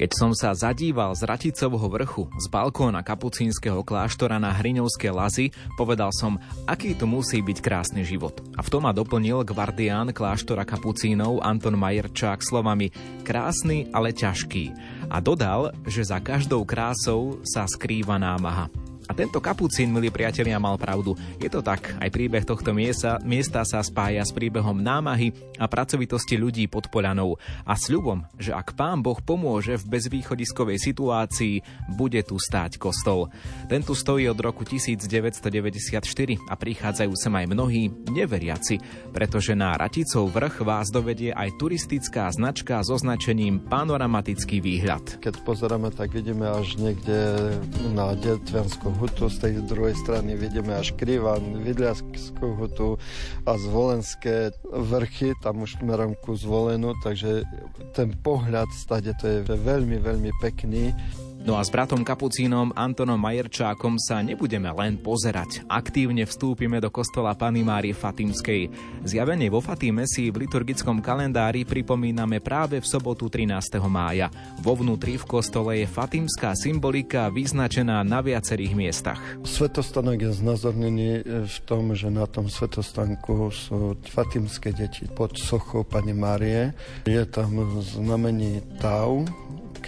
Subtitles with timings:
[0.00, 6.08] Keď som sa zadíval z Raticovho vrchu, z balkóna kapucínskeho kláštora na Hriňovské lazy, povedal
[6.16, 8.40] som, aký to musí byť krásny život.
[8.56, 12.88] A v tom ma doplnil gvardián kláštora kapucínov Anton Majerčák slovami
[13.28, 14.72] krásny, ale ťažký.
[15.12, 18.72] A dodal, že za každou krásou sa skrýva námaha.
[19.10, 21.18] A tento kapucín, milí priatelia, mal pravdu.
[21.42, 26.38] Je to tak, aj príbeh tohto miesta, miesta sa spája s príbehom námahy a pracovitosti
[26.38, 27.34] ľudí pod Poľanou
[27.66, 31.58] a sľubom, že ak pán Boh pomôže v bezvýchodiskovej situácii,
[31.90, 33.34] bude tu stáť kostol.
[33.66, 35.98] Tento stojí od roku 1994
[36.46, 38.78] a prichádzajú sem aj mnohí neveriaci,
[39.10, 45.18] pretože na Raticov vrch vás dovedie aj turistická značka s označením Panoramatický výhľad.
[45.18, 47.58] Keď pozeráme, tak vidíme až niekde
[47.90, 53.00] na Detvianskom hutu, z tej druhej strany vidíme až Krivan, Vidliaskú hutu
[53.48, 57.48] a Zvolenské vrchy, tam už smerom ku Zvolenu, takže
[57.96, 60.92] ten pohľad stade to je veľmi, veľmi pekný.
[61.40, 65.64] No a s bratom kapucínom Antonom Majerčákom sa nebudeme len pozerať.
[65.72, 68.68] Aktívne vstúpime do kostola Pany Márie Fatimskej.
[69.08, 73.80] Zjavenie vo Fatime si v liturgickom kalendári pripomíname práve v sobotu 13.
[73.88, 74.28] mája.
[74.60, 79.20] Vo vnútri v kostole je fatimská symbolika vyznačená na viacerých miestach.
[79.40, 81.08] Svetostanok je znázornený
[81.48, 86.76] v tom, že na tom svetostanku sú fatimské deti pod sochou Pani Márie.
[87.08, 89.24] Je tam znamení Tau,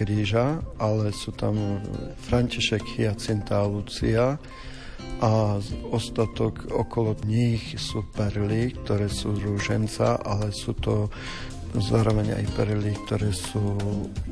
[0.02, 1.78] kríža, ale sú tam
[2.26, 4.34] František, Hyacinta a Lucia
[5.22, 5.62] a
[5.94, 11.06] ostatok okolo nich sú perly, ktoré sú rúženca, ale sú to
[11.72, 13.76] zároveň aj perly, ktoré sú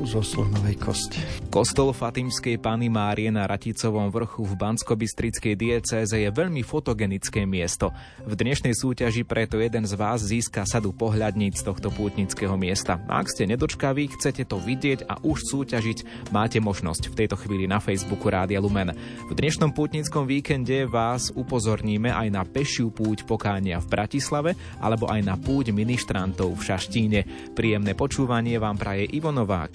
[0.04, 1.20] zo slonovej kosti.
[1.48, 7.90] Kostol Fatimskej Pany Márie na Raticovom vrchu v Bansko-Bystrickej diecéze je veľmi fotogenické miesto.
[8.22, 13.00] V dnešnej súťaži preto jeden z vás získa sadu pohľadníc tohto pútnického miesta.
[13.08, 17.80] Ak ste nedočkaví, chcete to vidieť a už súťažiť, máte možnosť v tejto chvíli na
[17.80, 18.92] Facebooku Rádia Lumen.
[19.26, 25.20] V dnešnom pútnickom víkende vás upozorníme aj na pešiu púť pokánia v Bratislave alebo aj
[25.24, 27.20] na púť ministrantov v Šaštíne.
[27.52, 29.72] Príjemné počúvanie vám praje Ivo Novák.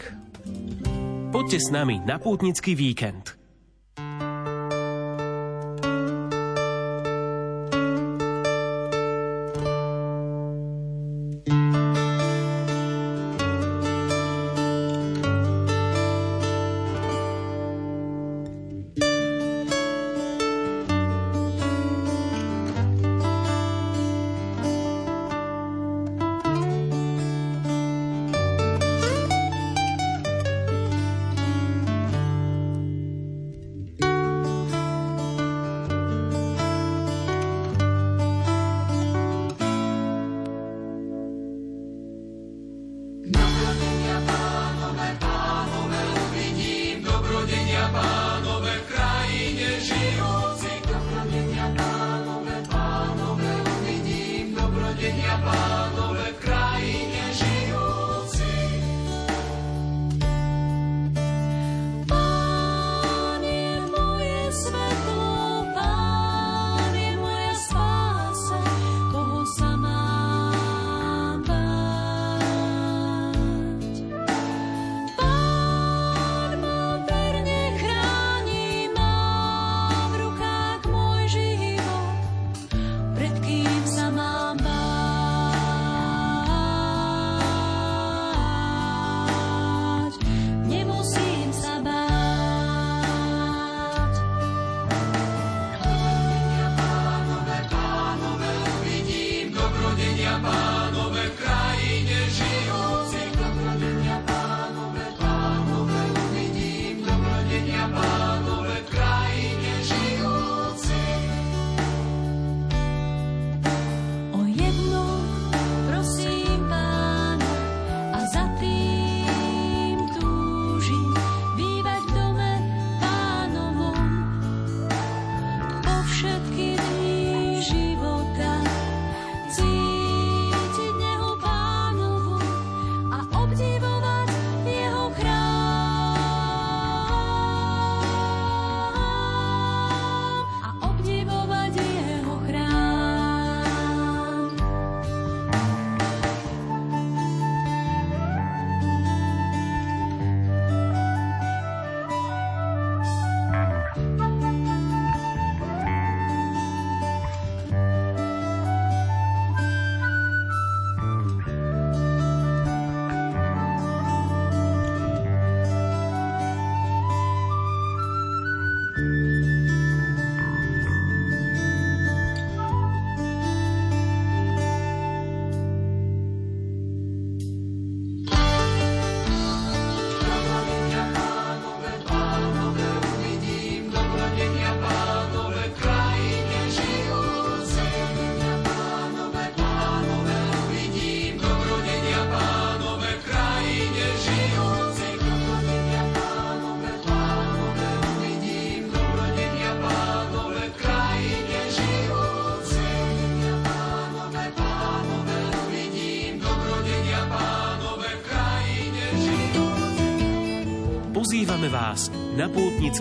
[1.29, 3.44] Poďte s nami na pútnický víkend.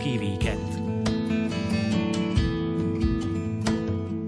[0.04, 0.70] Pútnický víkend.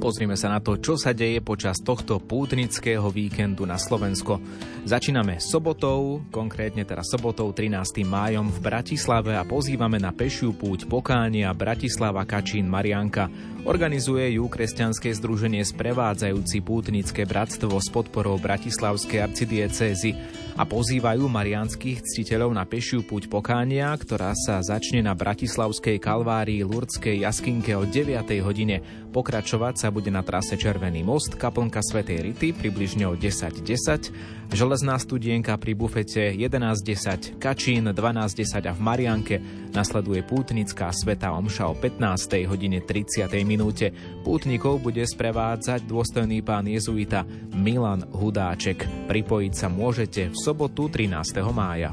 [0.00, 4.40] Pozrime sa na to, čo sa deje počas tohto pútnického víkendu na Slovensko.
[4.86, 8.06] Začíname sobotou, konkrétne teraz sobotou 13.
[8.06, 13.26] májom v Bratislave a pozývame na pešiu púť pokánia Bratislava Kačín Marianka.
[13.66, 20.14] Organizuje ju kresťanské združenie Sprevádzajúci pútnické bratstvo s podporou Bratislavskej arcidiecézy
[20.54, 27.26] a pozývajú marianských ctiteľov na pešiu púť pokánia, ktorá sa začne na Bratislavskej kalvárii Lurdskej
[27.26, 28.22] jaskinke o 9.
[28.38, 29.05] hodine.
[29.16, 35.00] Pokračovať sa bude na trase Červený most, kaplnka Svetej Rity približne o 10.10, 10, Železná
[35.00, 39.36] studienka pri bufete 11.10, Kačín 12.10 a v Marianke
[39.72, 42.44] nasleduje pútnická Sveta Omša o 15.
[42.44, 43.26] hodine 30.
[43.42, 43.90] minúte.
[44.20, 47.24] Pútnikov bude sprevádzať dôstojný pán jezuita
[47.56, 49.08] Milan Hudáček.
[49.08, 51.40] Pripojiť sa môžete v sobotu 13.
[51.56, 51.90] mája.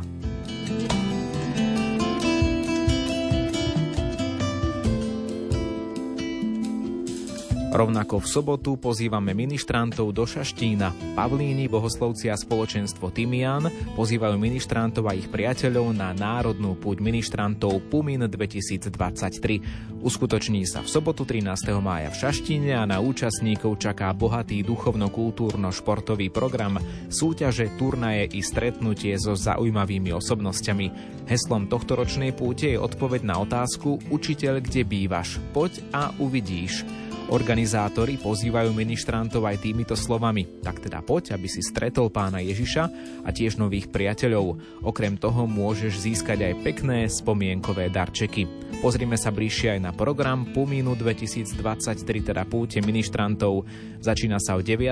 [7.74, 11.18] Rovnako v sobotu pozývame ministrantov do Šaštína.
[11.18, 13.66] Pavlíny, bohoslovci a spoločenstvo Timian
[13.98, 20.06] pozývajú ministrantov a ich priateľov na národnú púť ministrantov Pumin 2023.
[20.06, 21.50] Uskutoční sa v sobotu 13.
[21.82, 26.78] mája v Šaštíne a na účastníkov čaká bohatý duchovno-kultúrno-športový program,
[27.10, 30.86] súťaže, turnaje i stretnutie so zaujímavými osobnosťami.
[31.26, 35.42] Heslom tohtoročnej púte je odpoveď na otázku Učiteľ, kde bývaš?
[35.58, 36.86] Poď a uvidíš.
[37.32, 40.60] Organizátori pozývajú ministrantov aj týmito slovami.
[40.60, 42.84] Tak teda poď, aby si stretol pána Ježiša
[43.24, 44.60] a tiež nových priateľov.
[44.84, 48.44] Okrem toho môžeš získať aj pekné spomienkové darčeky.
[48.84, 53.64] Pozrime sa bližšie aj na program Pumínu 2023, teda púte ministrantov.
[54.04, 54.84] Začína sa o 9.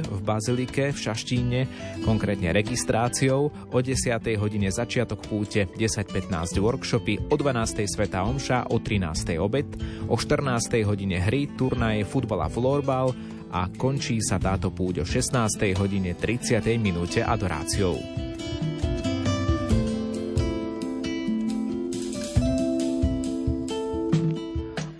[0.00, 1.60] v Bazilike v Šaštíne,
[2.08, 4.16] konkrétne registráciou, o 10.
[4.40, 7.84] hodine začiatok púte, 10.15 workshopy, o 12.
[7.84, 9.36] Sveta Omša, o 13.
[9.36, 9.68] obed,
[10.08, 10.80] o 14.
[10.88, 13.10] hodine hry, tur turnaje futbal a florbal
[13.50, 15.74] a končí sa táto púť o 16.
[15.74, 16.62] hodine 30.
[16.78, 17.98] minúte adoráciou.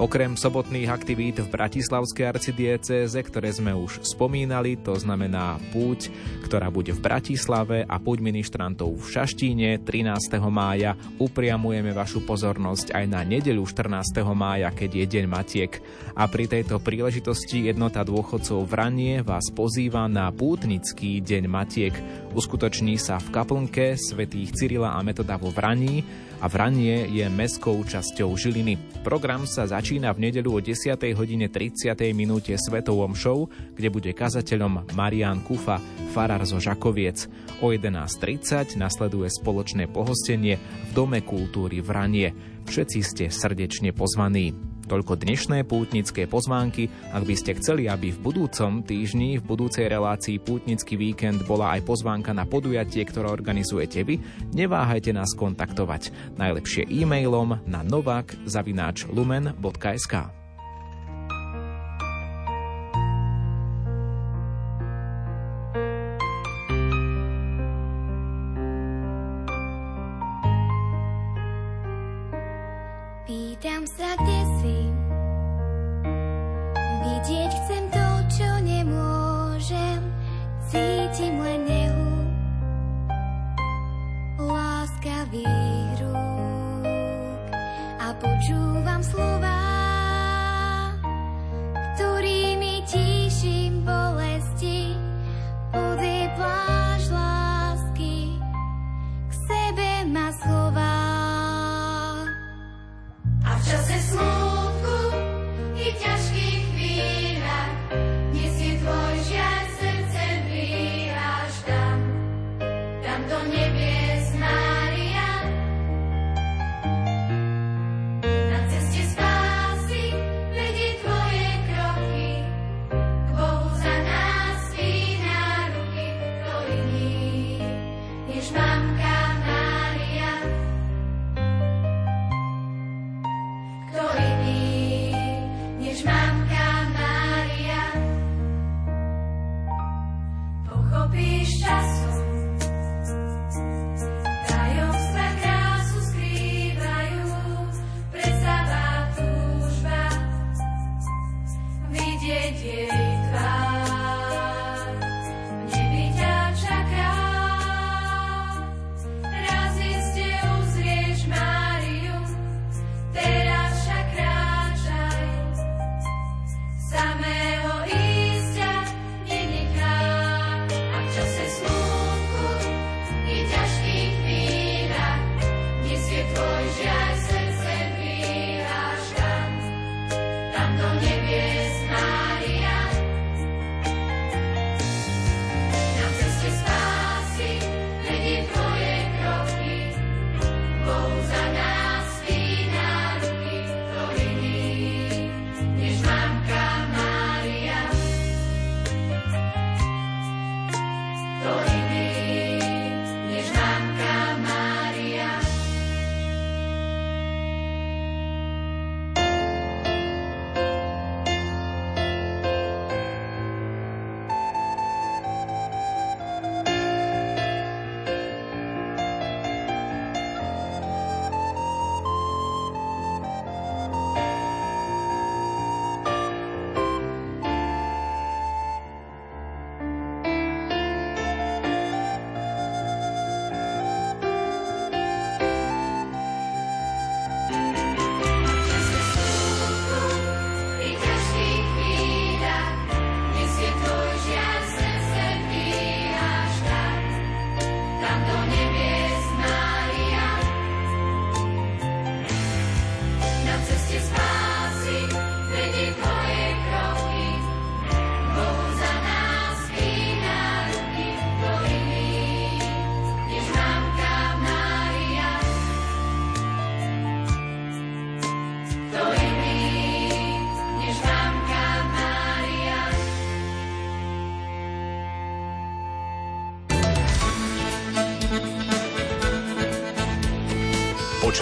[0.04, 6.12] Okrem sobotných aktivít v Bratislavskej arcidiecéze, ktoré sme už spomínali, to znamená púť,
[6.44, 10.12] ktorá bude v Bratislave a púť ministrantov v Šaštíne 13.
[10.52, 14.20] mája, upriamujeme vašu pozornosť aj na nedeľu 14.
[14.36, 15.72] mája, keď je Deň Matiek.
[16.12, 21.96] A pri tejto príležitosti jednota dôchodcov v Ranie vás pozýva na pútnický Deň Matiek.
[22.36, 26.04] Uskutoční sa v kaplnke svätých Cyrila a Metoda vo Vraní
[26.44, 28.76] a Vranie je mestskou časťou Žiliny.
[29.00, 30.92] Program sa začína v nedelu o 10.
[31.16, 31.96] hodine 30.
[32.12, 35.80] minúte Svetovom show, kde bude kazateľom Marian Kufa,
[36.12, 37.32] farár zo Žakoviec.
[37.64, 42.36] O 11.30 nasleduje spoločné pohostenie v Dome kultúry Vranie.
[42.68, 44.73] Všetci ste srdečne pozvaní.
[44.84, 46.92] Toľko dnešné pútnické pozvánky.
[47.10, 51.84] Ak by ste chceli, aby v budúcom týždni, v budúcej relácii Pútnický víkend bola aj
[51.88, 54.20] pozvánka na podujatie, ktoré organizujete vy,
[54.52, 56.12] neváhajte nás kontaktovať.
[56.36, 60.43] Najlepšie e-mailom na novak.lumen.sk.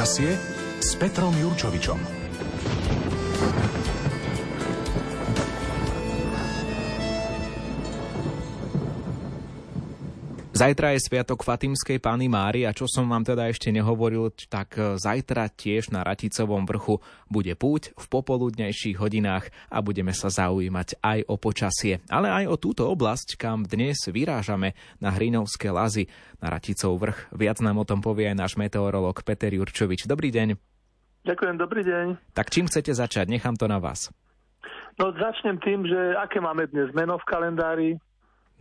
[0.02, 0.34] Počasie
[0.82, 2.21] s Petrom Jurčovičom.
[10.62, 14.94] Zajtra je Sviatok Fatimskej Pány Mári a čo som vám teda ešte nehovoril, tak e,
[14.94, 21.26] zajtra tiež na Raticovom vrchu bude púť v popoludnejších hodinách a budeme sa zaujímať aj
[21.26, 26.06] o počasie, ale aj o túto oblasť, kam dnes vyrážame na Hrinovské lazy
[26.38, 27.34] na Raticov vrch.
[27.34, 30.06] Viac nám o tom povie aj náš meteorolog Peter Jurčovič.
[30.06, 30.54] Dobrý deň.
[31.26, 32.06] Ďakujem, dobrý deň.
[32.38, 33.26] Tak čím chcete začať?
[33.26, 34.14] Nechám to na vás.
[34.94, 37.98] No začnem tým, že aké máme dnes meno v kalendári,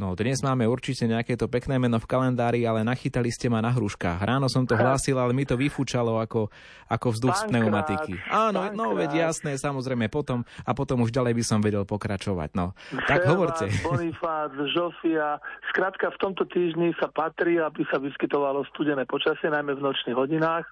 [0.01, 3.69] No dnes máme určite nejaké to pekné meno v kalendári, ale nachytali ste ma na
[3.69, 4.17] hruškách.
[4.17, 6.49] Ráno som to hlásil, ale mi to vyfúčalo ako,
[6.89, 8.17] ako vzduch z pneumatiky.
[8.25, 8.81] Áno, bankrát.
[8.81, 12.49] no veď jasné, samozrejme potom a potom už ďalej by som vedel pokračovať.
[12.57, 12.73] No,
[13.05, 13.69] tak hovorte.
[13.85, 15.37] Bonifác, Žofia,
[15.69, 20.65] skrátka v tomto týždni sa patrí, aby sa vyskytovalo studené počasie, najmä v nočných hodinách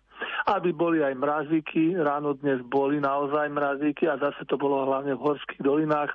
[0.48, 1.96] aby boli aj mrazíky.
[1.96, 6.12] Ráno dnes boli naozaj mrazíky a zase to bolo hlavne v horských dolinách.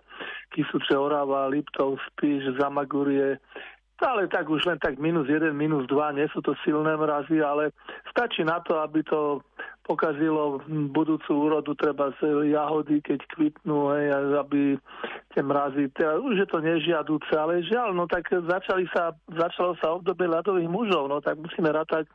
[0.54, 3.42] Kysuce, Orava, Liptov, Spíš, Zamagurie,
[4.02, 7.70] ale tak už len tak minus 1, minus 2, nie sú to silné mrazy, ale
[8.11, 9.40] stačí na to, aby to
[9.85, 14.81] pokazilo budúcu úrodu, treba z jahody, keď kvitnú, hej, aby
[15.37, 19.93] tie mrazy, teda, už je to nežiaduce, ale žiaľ, no tak začali sa, začalo sa
[19.93, 22.09] obdobie ľadových mužov, no tak musíme rátať,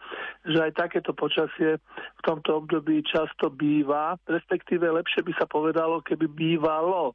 [0.50, 6.26] že aj takéto počasie v tomto období často býva, respektíve lepšie by sa povedalo, keby
[6.26, 7.14] bývalo,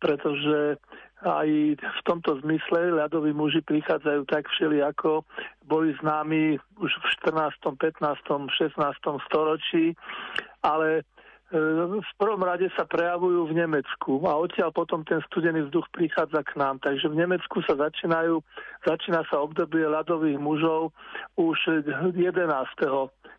[0.00, 0.80] pretože
[1.22, 5.22] aj v tomto zmysle ľadoví muži prichádzajú tak všeli ako
[5.70, 9.26] boli známi už v 14., 15., 16.
[9.30, 9.94] storočí,
[10.66, 11.02] ale e,
[12.02, 16.58] v prvom rade sa prejavujú v Nemecku a odtiaľ potom ten studený vzduch prichádza k
[16.58, 16.82] nám.
[16.82, 18.42] Takže v Nemecku sa začínajú,
[18.82, 20.90] začína sa obdobie ľadových mužov
[21.38, 21.86] už
[22.18, 22.18] 11.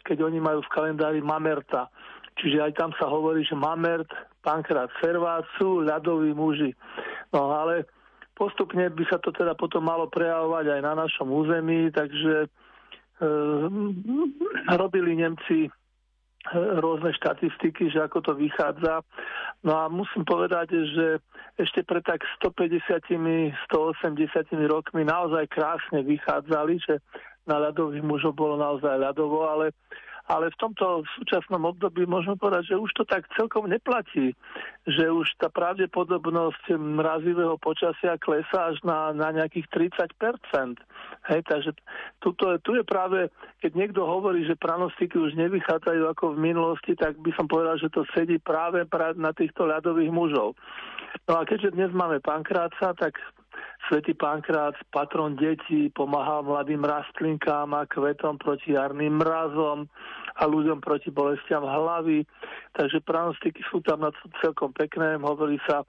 [0.08, 1.92] keď oni majú v kalendári Mamerta.
[2.38, 4.10] Čiže aj tam sa hovorí, že Mamert,
[4.42, 6.74] Pankrát Servát sú ľadoví muži.
[7.30, 7.86] No ale
[8.34, 12.48] postupne by sa to teda potom malo prejavovať aj na našom území, takže e,
[14.74, 15.72] robili Nemci e,
[16.82, 19.06] rôzne štatistiky, že ako to vychádza.
[19.62, 21.22] No a musím povedať, že
[21.62, 22.82] ešte pre tak 150
[23.70, 26.98] 180 rokmi naozaj krásne vychádzali, že
[27.46, 29.76] na ľadových mužov bolo naozaj ľadovo, ale
[30.32, 34.32] ale v tomto súčasnom období môžeme povedať, že už to tak celkom neplatí,
[34.88, 40.80] že už tá pravdepodobnosť mrazivého počasia klesá až na, na nejakých 30%.
[41.28, 41.72] Hej, takže
[42.24, 43.28] tuto, tu je práve,
[43.60, 47.92] keď niekto hovorí, že pranostiky už nevychádzajú ako v minulosti, tak by som povedal, že
[47.92, 48.88] to sedí práve
[49.20, 50.56] na týchto ľadových mužov.
[51.28, 53.16] No a keďže dnes máme pankráca, tak
[53.92, 59.92] Svetý Pankrác, patron detí, pomáhal mladým rastlinkám a kvetom proti jarným mrazom
[60.40, 62.24] a ľuďom proti bolestiam hlavy.
[62.74, 65.20] Takže pranostiky sú tam na celkom pekné.
[65.20, 65.84] Hovorí sa,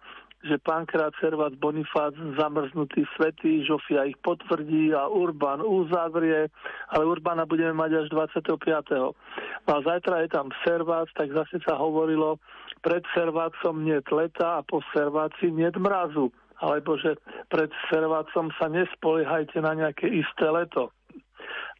[0.45, 6.53] že Pankrát, Servat, Bonifác, zamrznutý svetý, Žofia ich potvrdí a Urban uzavrie,
[6.93, 9.17] ale Urbana budeme mať až 25.
[9.65, 12.37] No a zajtra je tam Servác, tak zase sa hovorilo,
[12.85, 16.29] pred Servácom nie leta a po Serváci nie mrazu
[16.63, 17.19] alebo že
[17.51, 20.95] pred servácom sa nespoliehajte na nejaké isté leto.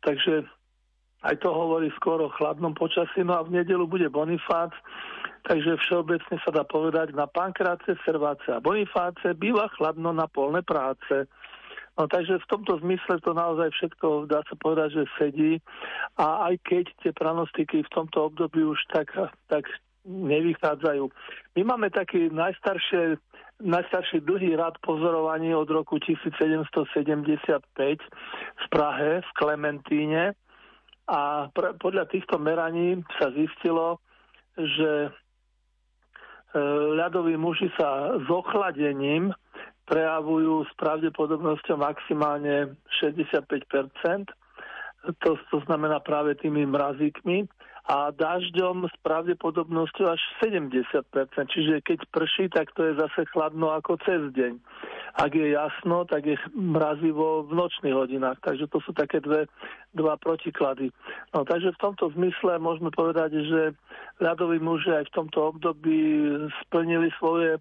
[0.03, 0.45] Takže
[1.25, 4.77] aj to hovorí skoro o chladnom počasí, no a v nedelu bude Bonifác,
[5.49, 11.25] takže všeobecne sa dá povedať, na Pankráce, Serváce a Bonifáce býva chladno na polné práce.
[11.95, 15.53] No takže v tomto zmysle to naozaj všetko dá sa povedať, že sedí
[16.19, 19.15] a aj keď tie pranostiky v tomto období už tak,
[19.47, 19.65] tak
[20.05, 21.05] nevychádzajú.
[21.55, 23.17] My máme taký najstaršie
[23.63, 28.03] najstarší dlhý rad pozorovaní od roku 1775
[28.57, 30.35] v Prahe, v Klementíne.
[31.05, 34.01] A pr- podľa týchto meraní sa zistilo,
[34.57, 35.11] že e,
[36.97, 39.37] ľadoví muži sa s ochladením
[39.85, 42.73] prejavujú s pravdepodobnosťou maximálne
[43.05, 44.33] 65%.
[45.05, 47.45] To, to znamená práve tými mrazíkmi
[47.85, 51.05] a dažďom s pravdepodobnosťou až 70%.
[51.53, 54.57] Čiže keď prší, tak to je zase chladno ako cez deň.
[55.21, 58.41] Ak je jasno, tak je mrazivo v nočných hodinách.
[58.41, 59.53] Takže to sú také dve,
[59.93, 60.97] dva protiklady.
[61.37, 63.77] No, takže v tomto zmysle môžeme povedať, že
[64.17, 66.01] ľadoví muži aj v tomto období
[66.65, 67.61] splnili svoje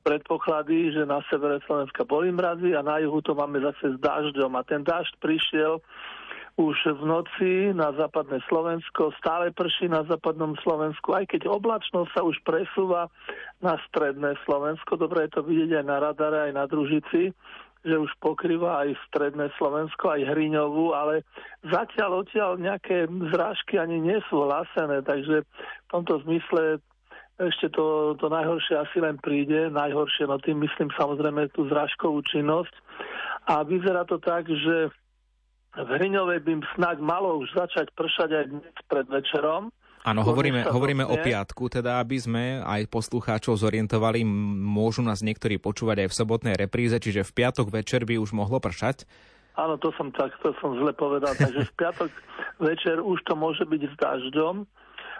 [0.00, 4.56] predpoklady, že na severe Slovenska boli mrazy a na juhu to máme zase s dažďom.
[4.56, 5.84] A ten dažď prišiel
[6.60, 12.20] už v noci na západné Slovensko, stále prší na západnom Slovensku, aj keď oblačnosť sa
[12.20, 13.08] už presúva
[13.64, 15.00] na stredné Slovensko.
[15.00, 17.32] Dobre je to vidieť aj na radare, aj na družici,
[17.82, 21.24] že už pokrýva aj stredné Slovensko, aj Hriňovú, ale
[21.66, 26.78] zatiaľ odtiaľ nejaké zrážky ani nie sú hlásené, takže v tomto zmysle
[27.40, 32.70] ešte to, to najhoršie asi len príde, najhoršie, no tým myslím samozrejme tú zrážkovú činnosť.
[33.50, 34.94] A vyzerá to tak, že
[35.72, 41.06] v Hriňovej by snáď malo už začať pršať aj dnes pred večerom, Áno, hovoríme, hovoríme
[41.06, 46.54] o piatku, teda aby sme aj poslucháčov zorientovali, môžu nás niektorí počúvať aj v sobotnej
[46.58, 49.06] repríze, čiže v piatok večer by už mohlo pršať?
[49.54, 52.10] Áno, to som tak, to som zle povedal, takže v piatok
[52.58, 54.66] večer už to môže byť s dažďom,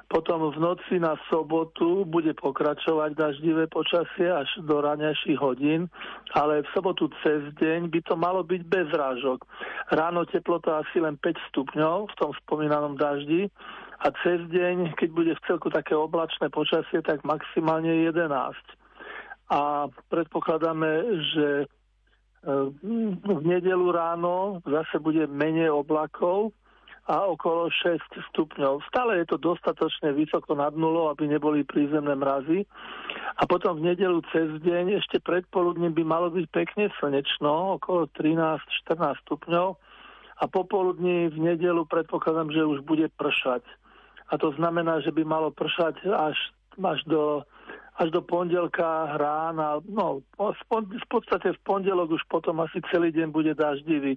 [0.08, 5.88] potom v noci na sobotu bude pokračovať daždivé počasie až do ranejších hodín,
[6.34, 9.44] ale v sobotu cez deň by to malo byť bez rážok.
[9.92, 13.48] Ráno teplota asi len 5 stupňov v tom spomínanom daždi
[14.02, 18.26] a cez deň, keď bude v celku také oblačné počasie, tak maximálne 11.
[19.52, 20.90] A predpokladáme,
[21.36, 21.66] že e,
[23.22, 26.50] v nedelu ráno zase bude menej oblakov
[27.10, 27.98] a okolo 6
[28.30, 28.86] stupňov.
[28.86, 32.62] Stále je to dostatočne vysoko nad nulou, aby neboli prízemné mrazy.
[33.38, 39.18] A potom v nedelu cez deň ešte predpoludne by malo byť pekne slnečno, okolo 13-14
[39.26, 39.68] stupňov.
[40.42, 43.62] A popoludní v nedelu predpokladám, že už bude pršať
[44.32, 46.36] a to znamená, že by malo pršať až,
[46.80, 47.44] až do
[48.00, 53.52] až do pondelka rána, no v podstate v pondelok už potom asi celý deň bude
[53.52, 54.16] daždivý.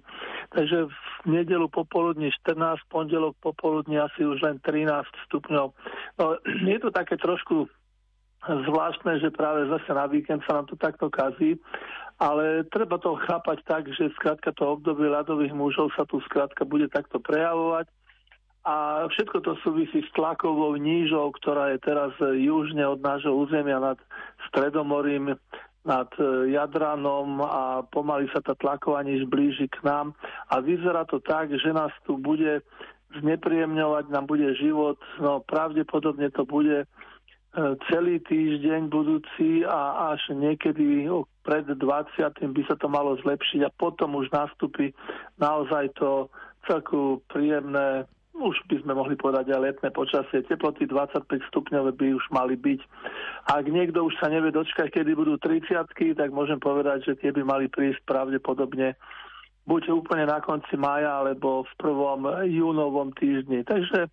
[0.56, 0.96] Takže v
[1.28, 5.66] nedelu popoludní 14, pondelok popoludní asi už len 13 stupňov.
[6.16, 6.26] No,
[6.72, 7.68] je to také trošku
[8.46, 11.60] zvláštne, že práve zase na víkend sa nám to takto kazí,
[12.16, 16.88] ale treba to chápať tak, že skrátka to obdobie ľadových mužov sa tu skrátka bude
[16.88, 17.92] takto prejavovať
[18.66, 23.98] a všetko to súvisí s tlakovou nížou, ktorá je teraz južne od nášho územia nad
[24.50, 25.38] Stredomorím,
[25.86, 30.18] nad e, Jadranom a pomaly sa tá tlaková níž blíži k nám.
[30.50, 32.66] A vyzerá to tak, že nás tu bude
[33.22, 36.86] znepríjemňovať, nám bude život, no pravdepodobne to bude e,
[37.86, 41.06] celý týždeň budúci a až niekedy
[41.46, 41.78] pred 20.
[42.34, 44.90] by sa to malo zlepšiť a potom už nastúpi
[45.38, 46.26] naozaj to
[46.66, 50.44] celku príjemné už by sme mohli povedať aj letné počasie.
[50.44, 52.80] Teploty 25 stupňové by už mali byť.
[53.48, 55.72] Ak niekto už sa nevie dočkať, kedy budú 30
[56.16, 58.96] tak môžem povedať, že tie by mali prísť pravdepodobne
[59.66, 63.66] buď úplne na konci maja, alebo v prvom júnovom týždni.
[63.66, 64.06] Takže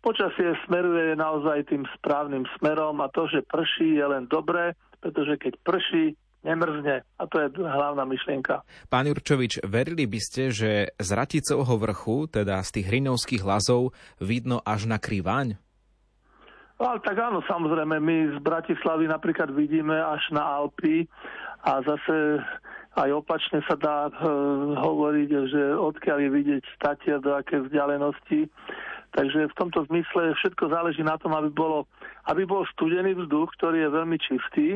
[0.00, 4.72] počasie smeruje naozaj tým správnym smerom a to, že prší, je len dobré,
[5.04, 6.16] pretože keď prší,
[6.46, 7.02] nemrzne.
[7.18, 8.62] A to je hlavná myšlienka.
[8.86, 13.90] Pán Jurčovič, verili by ste, že z Raticovho vrchu, teda z tých hrinovských lazov,
[14.22, 15.58] vidno až na Kriváň?
[16.76, 21.08] No, tak áno, samozrejme, my z Bratislavy napríklad vidíme až na Alpy
[21.64, 22.44] a zase
[22.96, 24.12] aj opačne sa dá e,
[24.76, 28.48] hovoriť, že odkiaľ je vidieť statier do aké vzdialenosti.
[29.16, 31.88] Takže v tomto zmysle všetko záleží na tom, aby, bolo,
[32.28, 34.66] aby bol studený vzduch, ktorý je veľmi čistý,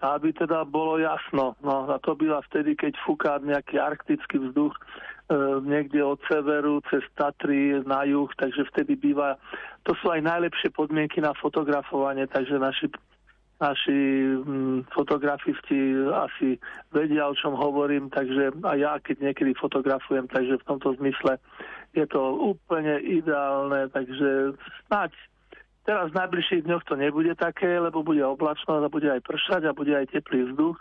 [0.00, 1.56] aby teda bolo jasno.
[1.64, 4.80] No a to býva vtedy, keď fúka nejaký arktický vzduch e,
[5.64, 9.40] niekde od severu cez Tatry na juh, takže vtedy býva,
[9.88, 12.92] to sú aj najlepšie podmienky na fotografovanie, takže naši,
[13.56, 13.98] naši
[14.36, 16.60] m, mm, fotografisti asi
[16.92, 21.40] vedia, o čom hovorím, takže a ja keď niekedy fotografujem, takže v tomto zmysle
[21.96, 24.52] je to úplne ideálne, takže
[24.92, 25.16] snáď
[25.86, 29.76] Teraz v najbližších dňoch to nebude také, lebo bude oblačno a bude aj pršať a
[29.76, 30.74] bude aj teplý vzduch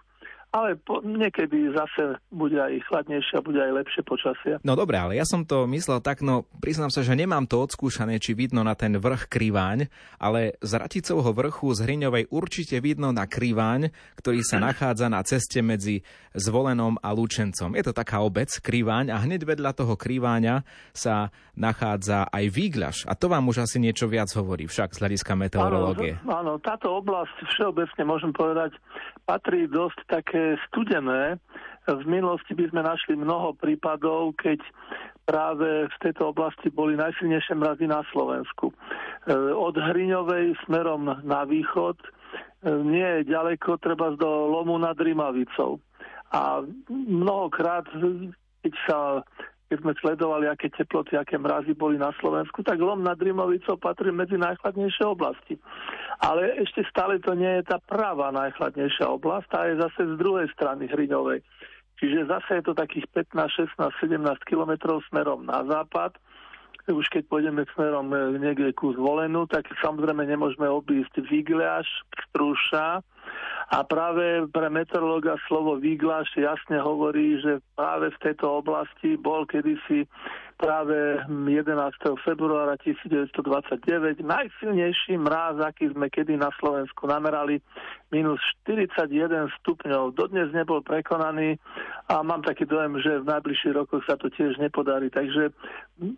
[0.55, 4.53] ale po, niekedy zase bude aj chladnejšie a bude aj lepšie počasie.
[4.63, 8.23] No dobré, ale ja som to myslel tak, no priznám sa, že nemám to odskúšané,
[8.23, 13.27] či vidno na ten vrch Kriváň, ale z Raticovho vrchu z Hriňovej určite vidno na
[13.27, 15.99] Kriváň, ktorý sa nachádza na ceste medzi
[16.31, 17.75] Zvolenom a Lučencom.
[17.75, 20.63] Je to taká obec Kriváň a hneď vedľa toho Kriváňa
[20.95, 22.97] sa nachádza aj Výgľaš.
[23.11, 26.19] A to vám už asi niečo viac hovorí, však z hľadiska meteorológie.
[26.23, 28.75] Áno, áno, táto oblasť všeobecne môžem povedať
[29.25, 31.41] patrí dosť také studené.
[31.85, 34.57] V minulosti by sme našli mnoho prípadov, keď
[35.25, 38.69] práve v tejto oblasti boli najsilnejšie mrazy na Slovensku.
[38.69, 38.75] E,
[39.53, 42.07] od Hriňovej smerom na východ e,
[42.85, 45.81] nie je ďaleko, treba do Lomu nad Rimavicou.
[46.33, 47.85] A mnohokrát,
[48.61, 48.99] keď sa
[49.65, 54.13] keď sme sledovali, aké teploty, aké mrazy boli na Slovensku, tak Lom nad Rimovicou patrí
[54.13, 55.57] medzi najchladnejšie oblasti.
[56.21, 60.47] Ale ešte stále to nie je tá pravá najchladnejšia oblasť, tá je zase z druhej
[60.53, 61.41] strany Hriňovej.
[61.97, 66.13] Čiže zase je to takých 15, 16, 17 kilometrov smerom na západ.
[66.85, 71.89] Už keď pôjdeme smerom e, niekde ku zvolenu, tak samozrejme nemôžeme obísť Vigľaš,
[72.29, 73.01] Strúša
[73.65, 80.05] A práve pre meteorológa slovo výglaš jasne hovorí, že práve v tejto oblasti bol kedysi
[80.55, 81.65] práve 11.
[82.23, 87.59] februára 1929 najsilnejší mráz, aký sme kedy na Slovensku namerali,
[88.13, 90.15] minus 41 stupňov.
[90.15, 91.59] Dodnes nebol prekonaný
[92.07, 95.11] a mám taký dojem, že v najbližších rokoch sa to tiež nepodarí.
[95.11, 95.51] Takže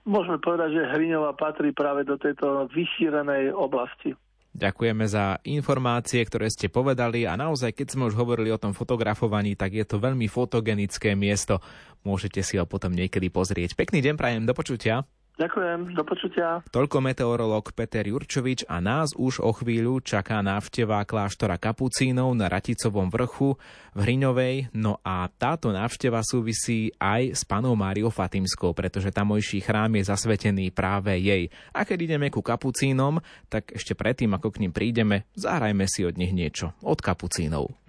[0.06, 4.13] môžeme povedať, že Hriňová patrí práve do tejto vyšírenej oblasti.
[4.58, 9.54] Ďakujeme za informácie, ktoré ste povedali a naozaj, keď sme už hovorili o tom fotografovaní,
[9.54, 11.62] tak je to veľmi fotogenické miesto.
[12.02, 13.78] Môžete si ho potom niekedy pozrieť.
[13.78, 15.06] Pekný deň prajem, do počutia.
[15.38, 16.65] Ďakujem, do počutia.
[16.73, 23.13] Toľko meteorológ Peter Jurčovič a nás už o chvíľu čaká návšteva kláštora Kapucínov na Raticovom
[23.13, 23.54] vrchu
[23.93, 24.73] v Hriňovej.
[24.73, 30.73] No a táto návšteva súvisí aj s panou Máriou Fatimskou, pretože tamojší chrám je zasvetený
[30.73, 31.54] práve jej.
[31.69, 36.17] A keď ideme ku Kapucínom, tak ešte predtým, ako k ním prídeme, zahrajme si od
[36.17, 36.73] nich niečo.
[36.82, 37.87] Od Kapucínov.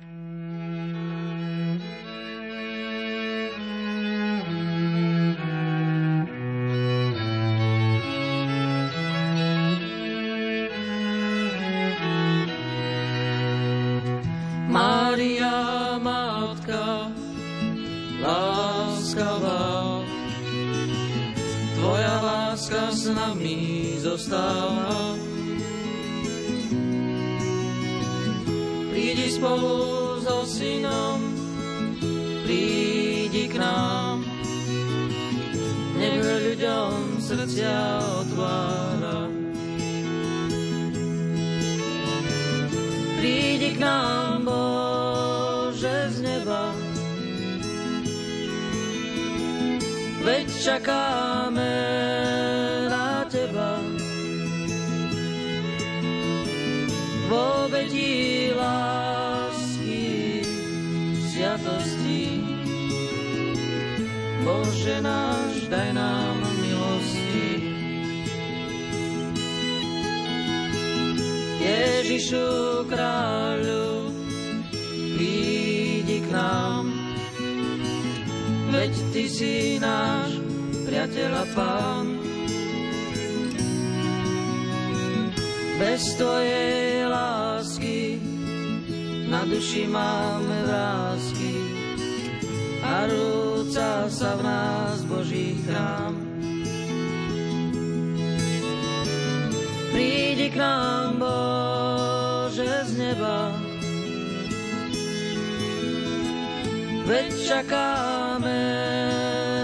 [107.09, 108.65] Veď čakáme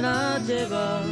[0.01, 1.05] na Teba.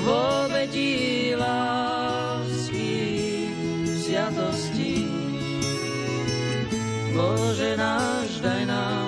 [0.00, 0.90] V obeti
[1.38, 2.98] lásky,
[4.02, 5.06] sviatosti.
[7.14, 8.99] Bože náš, daj nám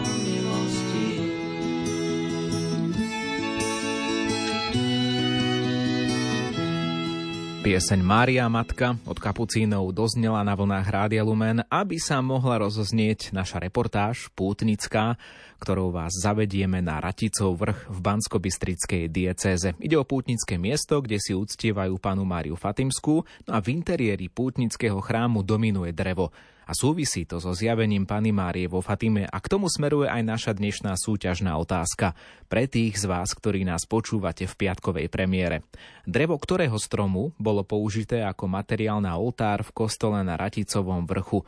[7.62, 13.62] Pieseň Mária Matka od Kapucínov doznela na vlnách Rádia Lumen, aby sa mohla rozoznieť naša
[13.62, 15.14] reportáž pútnická,
[15.62, 19.78] ktorou vás zavedieme na Raticov vrch v Banskobystrickej diecéze.
[19.78, 24.98] Ide o pútnické miesto, kde si uctievajú panu Máriu Fatimskú, no a v interiéri pútnického
[24.98, 26.34] chrámu dominuje drevo.
[26.62, 30.52] A súvisí to so zjavením Pany Márie vo Fatime a k tomu smeruje aj naša
[30.54, 32.14] dnešná súťažná otázka
[32.46, 35.66] pre tých z vás, ktorí nás počúvate v piatkovej premiére.
[36.06, 41.42] Drevo ktorého stromu bolo použité ako materiál na oltár v kostole na Raticovom vrchu?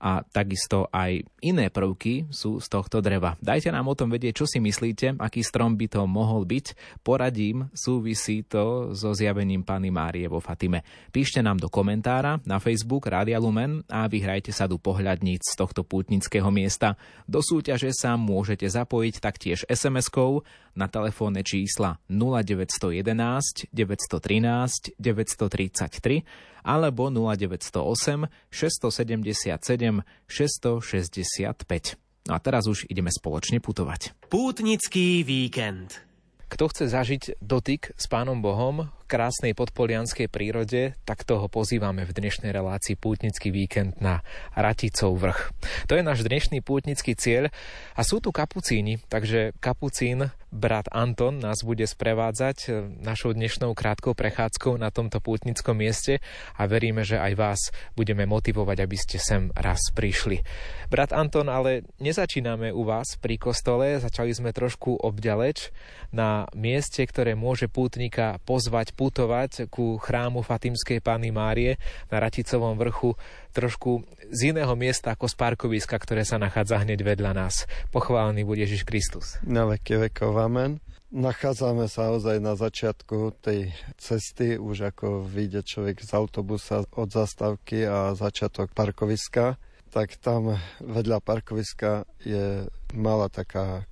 [0.00, 3.38] A takisto aj iné prvky sú z tohto dreva.
[3.38, 6.66] Dajte nám o tom vedieť, čo si myslíte, aký strom by to mohol byť.
[7.00, 10.82] Poradím, súvisí to so zjavením Pany Márie vo Fatime.
[11.14, 15.86] Píšte nám do komentára na Facebook Rádia Lumen a vyhrajte sa do pohľadníc z tohto
[15.86, 16.98] pútnického miesta.
[17.24, 20.42] Do súťaže sa môžete zapojiť taktiež SMS-kou
[20.76, 31.94] na telefónne čísla 0911 913 933 alebo 0908 677 665.
[32.26, 34.26] No a teraz už ideme spoločne putovať.
[34.26, 36.02] Pútnický víkend.
[36.50, 42.50] Kto chce zažiť dotyk s Pánom Bohom, krásnej podpolianskej prírode, tak toho pozývame v dnešnej
[42.50, 44.26] relácii Pútnický víkend na
[44.58, 45.54] Raticov vrch.
[45.86, 47.54] To je náš dnešný pútnický cieľ
[47.94, 52.68] a sú tu kapucíni, takže kapucín brat Anton nás bude sprevádzať e,
[53.04, 56.24] našou dnešnou krátkou prechádzkou na tomto pútnickom mieste
[56.56, 57.60] a veríme, že aj vás
[57.92, 60.40] budeme motivovať, aby ste sem raz prišli.
[60.88, 65.70] Brat Anton, ale nezačíname u vás pri kostole, začali sme trošku obďaleč
[66.16, 71.76] na mieste, ktoré môže pútnika pozvať vputovať ku chrámu Fatimskej Pany Márie
[72.08, 73.12] na Raticovom vrchu
[73.52, 77.68] trošku z iného miesta ako z parkoviska, ktoré sa nachádza hneď vedľa nás.
[77.92, 79.36] Pochválený bude Ježiš Kristus.
[79.44, 80.80] Na veky vekov, amen.
[81.12, 87.86] Nachádzame sa ozaj na začiatku tej cesty, už ako vyjde človek z autobusa od zastávky
[87.86, 89.60] a začiatok parkoviska,
[89.92, 93.86] tak tam vedľa parkoviska je malá taká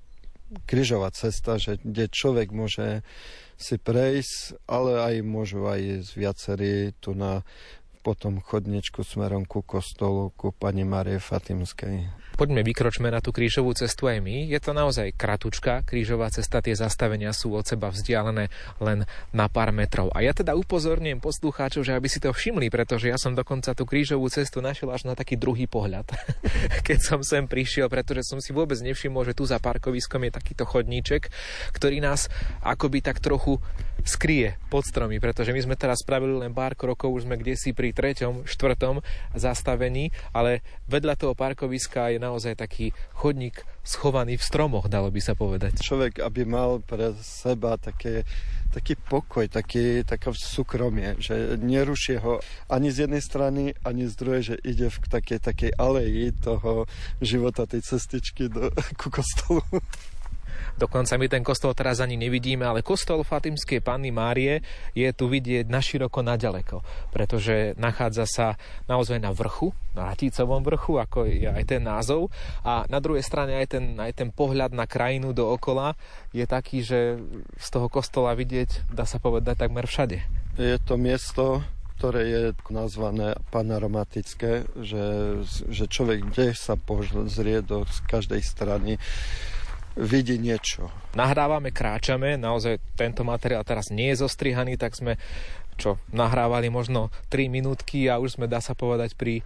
[0.66, 3.06] križová cesta, že kde človek môže
[3.56, 7.46] si prejsť, ale aj môžu aj z viacerí tu na
[8.04, 12.12] potom chodničku smerom ku kostolu, ku pani Marie Fatimskej.
[12.34, 14.50] Poďme, vykročme na tú krížovú cestu aj my.
[14.50, 18.50] Je to naozaj kratučká krížová cesta, tie zastavenia sú od seba vzdialené
[18.82, 20.10] len na pár metrov.
[20.10, 23.86] A ja teda upozorňujem poslucháčov, že aby si to všimli, pretože ja som dokonca tú
[23.86, 26.10] krížovú cestu našiel až na taký druhý pohľad,
[26.86, 30.66] keď som sem prišiel, pretože som si vôbec nevšimol, že tu za parkoviskom je takýto
[30.66, 31.30] chodníček,
[31.70, 32.26] ktorý nás
[32.66, 33.62] akoby tak trochu
[34.02, 37.70] skrie pod stromy, pretože my sme teraz spravili len pár krokov, už sme kde si
[37.70, 39.00] pri treťom, štvrtom
[39.38, 45.36] zastavení, ale vedľa toho parkoviska je naozaj taký chodník schovaný v stromoch, dalo by sa
[45.36, 45.76] povedať.
[45.84, 48.24] Človek, aby mal pre seba také,
[48.72, 52.40] taký pokoj, taký, také súkromie, že nerušie ho
[52.72, 56.88] ani z jednej strany, ani z druhej, že ide v takej, takej aleji toho
[57.20, 59.60] života, tej cestičky do, ku kostolu.
[60.74, 64.58] Dokonca my ten kostol teraz ani nevidíme, ale kostol Fatimskej Panny Márie
[64.90, 66.82] je tu vidieť naširoko naďaleko,
[67.14, 68.46] pretože nachádza sa
[68.90, 72.34] naozaj na vrchu, na Hatícovom vrchu, ako je aj ten názov.
[72.66, 75.94] A na druhej strane aj ten, aj ten pohľad na krajinu dookola
[76.34, 77.22] je taký, že
[77.54, 80.18] z toho kostola vidieť, dá sa povedať, takmer všade.
[80.58, 81.62] Je to miesto,
[81.98, 85.06] ktoré je nazvané panoromatické, že,
[85.70, 88.98] že človek, kde sa pozrie do každej strany,
[89.94, 90.90] vidí niečo.
[91.14, 95.18] Nahrávame, kráčame, naozaj tento materiál teraz nie je zostrihaný, tak sme
[95.74, 99.42] čo, nahrávali možno 3 minútky a už sme, dá sa povedať, pri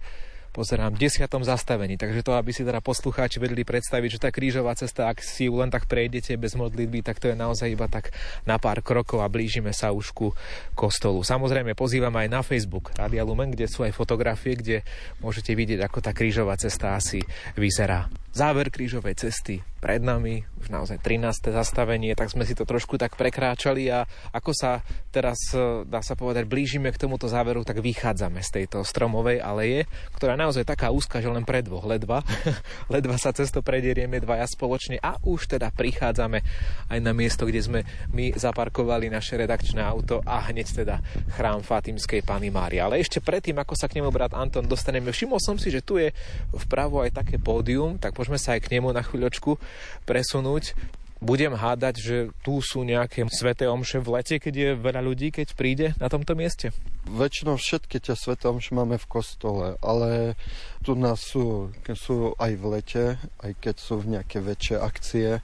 [0.49, 1.95] pozerám, desiatom zastavení.
[1.95, 5.53] Takže to, aby si teda poslucháči vedeli predstaviť, že tá krížová cesta, ak si ju
[5.55, 8.11] len tak prejdete bez modlitby, tak to je naozaj iba tak
[8.43, 10.33] na pár krokov a blížime sa už ku
[10.73, 11.21] kostolu.
[11.21, 14.77] Samozrejme, pozývam aj na Facebook Radia Lumen, kde sú aj fotografie, kde
[15.21, 17.21] môžete vidieť, ako tá krížová cesta asi
[17.53, 21.55] vyzerá záver krížovej cesty pred nami, už naozaj 13.
[21.55, 24.03] zastavenie, tak sme si to trošku tak prekráčali a
[24.35, 28.83] ako sa teraz, e, dá sa povedať, blížime k tomuto záveru, tak vychádzame z tejto
[28.83, 29.87] stromovej aleje,
[30.19, 32.19] ktorá je naozaj taká úzka, že len pre dvoch, ledva.
[32.93, 36.43] ledva sa cesto prederieme dvaja spoločne a už teda prichádzame
[36.91, 37.79] aj na miesto, kde sme
[38.11, 40.99] my zaparkovali naše redakčné auto a hneď teda
[41.39, 42.83] chrám Fatimskej Pany Mária.
[42.83, 45.95] Ale ešte predtým, ako sa k nemu brat Anton dostaneme, všimol som si, že tu
[45.95, 46.11] je
[46.51, 49.55] vpravo aj také pódium, tak Môžeme sa aj k nemu na chvíľočku
[50.03, 50.75] presunúť.
[51.23, 55.47] Budem hádať, že tu sú nejaké sveté omše v lete, keď je veľa ľudí, keď
[55.55, 56.75] príde na tomto mieste?
[57.07, 60.39] Väčšinou všetky tie sveté omše máme v kostole, ale
[60.83, 63.03] tu nás sú, sú aj v lete,
[63.39, 65.43] aj keď sú v nejaké väčšie akcie,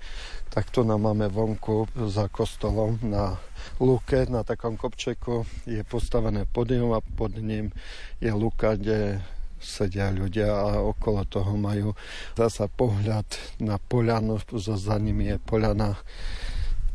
[0.52, 3.36] tak tu nám máme vonku za kostolom na
[3.76, 7.76] lúke, na takom kopčeku je postavené podium a pod ním
[8.24, 9.20] je lúka, kde
[9.60, 11.96] sedia ľudia a okolo toho majú
[12.38, 13.26] zasa pohľad
[13.60, 16.00] na poľanu, za nimi je poľana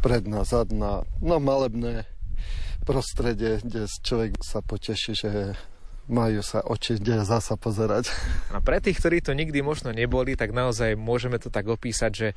[0.01, 2.09] predná, zadná, no malebné
[2.85, 5.33] prostredie, kde človek sa poteší, že
[6.11, 8.11] majú sa oči kde zasa pozerať.
[8.51, 12.29] A pre tých, ktorí to nikdy možno neboli, tak naozaj môžeme to tak opísať, že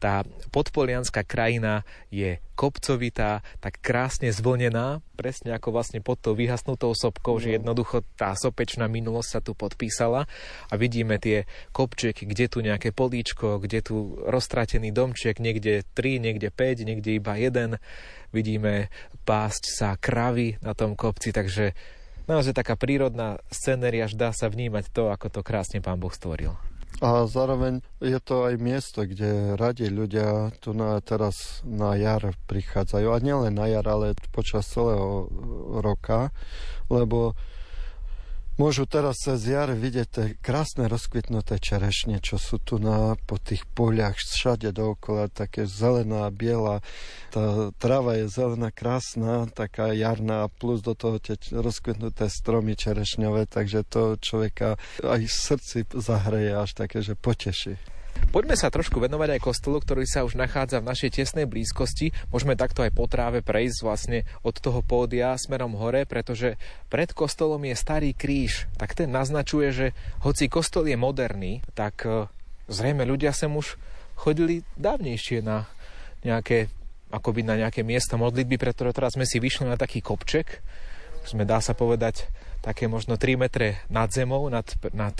[0.00, 7.38] tá podpolianská krajina je kopcovitá, tak krásne zvlnená, presne ako vlastne pod tou vyhasnutou sopkou,
[7.38, 7.42] no.
[7.44, 10.26] že jednoducho tá sopečná minulosť sa tu podpísala
[10.66, 16.50] a vidíme tie kopčeky, kde tu nejaké políčko, kde tu roztratený domček, niekde 3, niekde
[16.50, 17.78] 5, niekde iba jeden.
[18.34, 18.90] Vidíme
[19.22, 21.78] pásť sa kravy na tom kopci, takže
[22.28, 26.54] naozaj taká prírodná scenéria, až dá sa vnímať to, ako to krásne pán Boh stvoril.
[26.98, 33.06] A zároveň je to aj miesto, kde radi ľudia tu na, teraz na jar prichádzajú.
[33.14, 35.30] A nielen na jar, ale počas celého
[35.78, 36.34] roka,
[36.90, 37.38] lebo
[38.58, 43.64] môžu teraz cez jar vidieť tie krásne rozkvitnuté čerešne, čo sú tu na, po tých
[43.70, 46.82] poliach všade dookola, také zelená, biela.
[47.30, 53.86] Tá tráva je zelená, krásna, taká jarná, plus do toho tie rozkvitnuté stromy čerešňové, takže
[53.86, 57.97] to človeka aj v srdci zahreje až také, že poteší.
[58.28, 62.12] Poďme sa trošku venovať aj kostolu, ktorý sa už nachádza v našej tesnej blízkosti.
[62.28, 66.60] Môžeme takto aj po tráve prejsť vlastne od toho pódia smerom hore, pretože
[66.92, 68.68] pred kostolom je starý kríž.
[68.76, 69.86] Tak ten naznačuje, že
[70.20, 72.28] hoci kostol je moderný, tak e,
[72.68, 73.80] zrejme ľudia sem už
[74.18, 75.64] chodili dávnejšie na
[76.26, 76.68] nejaké
[77.08, 80.60] akoby na nejaké miesto modlitby, pretože teraz sme si vyšli na taký kopček,
[81.24, 82.28] sme dá sa povedať
[82.68, 85.16] také možno 3 metre nad zemou, nad, nad,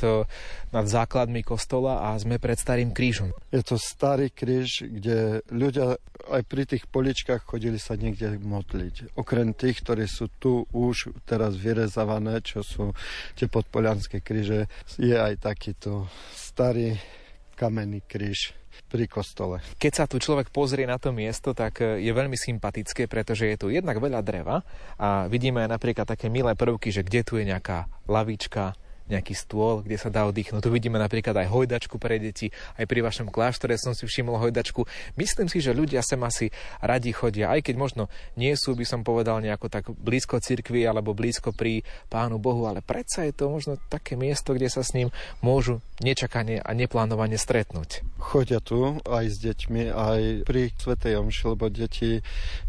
[0.68, 3.32] nad základmi kostola a sme pred starým krížom.
[3.48, 5.96] Je to starý kríž, kde ľudia
[6.28, 9.16] aj pri tých poličkách chodili sa niekde modliť.
[9.16, 12.92] Okrem tých, ktorí sú tu už teraz vyrezávané, čo sú
[13.32, 14.68] tie podpolianské kríže,
[15.00, 16.04] je aj takýto
[16.36, 17.00] starý
[17.58, 18.54] kamenný kríž
[18.86, 19.58] pri kostole.
[19.82, 23.56] Keď sa tu človek pozrie na to miesto, tak e, je veľmi sympatické, pretože je
[23.58, 24.62] tu jednak veľa dreva
[24.94, 29.82] a vidíme aj napríklad také milé prvky, že kde tu je nejaká lavička, nejaký stôl,
[29.82, 30.64] kde sa dá oddychnúť.
[30.64, 34.84] Tu vidíme napríklad aj hojdačku pre deti, aj pri vašom kláštore som si všimol hojdačku.
[35.16, 38.02] Myslím si, že ľudia sem asi radi chodia, aj keď možno
[38.36, 42.84] nie sú, by som povedal, nejako tak blízko cirkvi alebo blízko pri Pánu Bohu, ale
[42.84, 45.08] predsa je to možno také miesto, kde sa s ním
[45.40, 48.06] môžu nečakane a neplánovane stretnúť.
[48.18, 52.20] Chodia tu aj s deťmi, aj pri Svetej Omši, lebo deti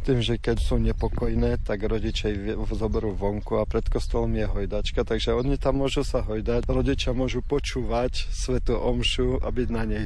[0.08, 2.42] tým, že keď sú nepokojné, tak rodičia ich
[2.74, 6.70] zoberú vonku a pred kostolom je hojdačka, takže oni tam môžu sa hojdať.
[6.70, 10.06] Rodičia môžu počúvať Svetu Omšu a byť na nej.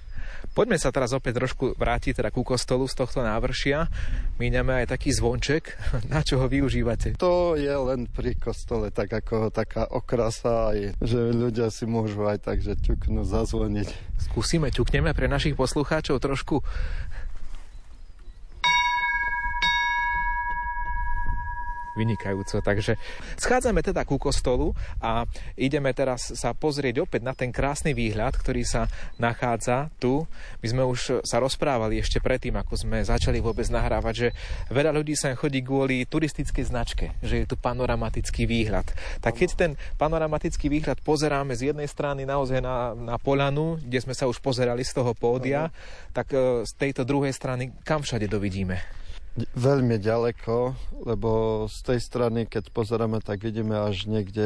[0.53, 3.89] Poďme sa teraz opäť trošku vrátiť teda ku kostolu z tohto návršia.
[4.37, 5.75] Míňame aj taký zvonček.
[6.13, 7.17] Na čo ho využívate?
[7.17, 12.45] To je len pri kostole, tak ako taká okrasa, aj, že ľudia si môžu aj
[12.45, 13.89] tak, že ťuknú, zazvoniť.
[14.29, 16.61] Skúsime, ťukneme pre našich poslucháčov trošku
[21.93, 22.59] vynikajúco.
[22.59, 22.97] Takže
[23.37, 25.25] schádzame teda ku kostolu a
[25.57, 28.89] ideme teraz sa pozrieť opäť na ten krásny výhľad, ktorý sa
[29.21, 30.25] nachádza tu.
[30.61, 34.27] My sme už sa rozprávali ešte predtým, ako sme začali vôbec nahrávať, že
[34.73, 38.85] veľa ľudí sa chodí kvôli turistickej značke, že je tu panoramatický výhľad.
[39.21, 44.13] Tak keď ten panoramatický výhľad pozeráme z jednej strany naozaj na, na Polanu, kde sme
[44.17, 45.69] sa už pozerali z toho pódia,
[46.11, 49.02] tak e, z tejto druhej strany kam všade dovidíme?
[49.33, 50.77] Veľmi ďaleko,
[51.09, 54.45] lebo z tej strany, keď pozeráme, tak vidíme až niekde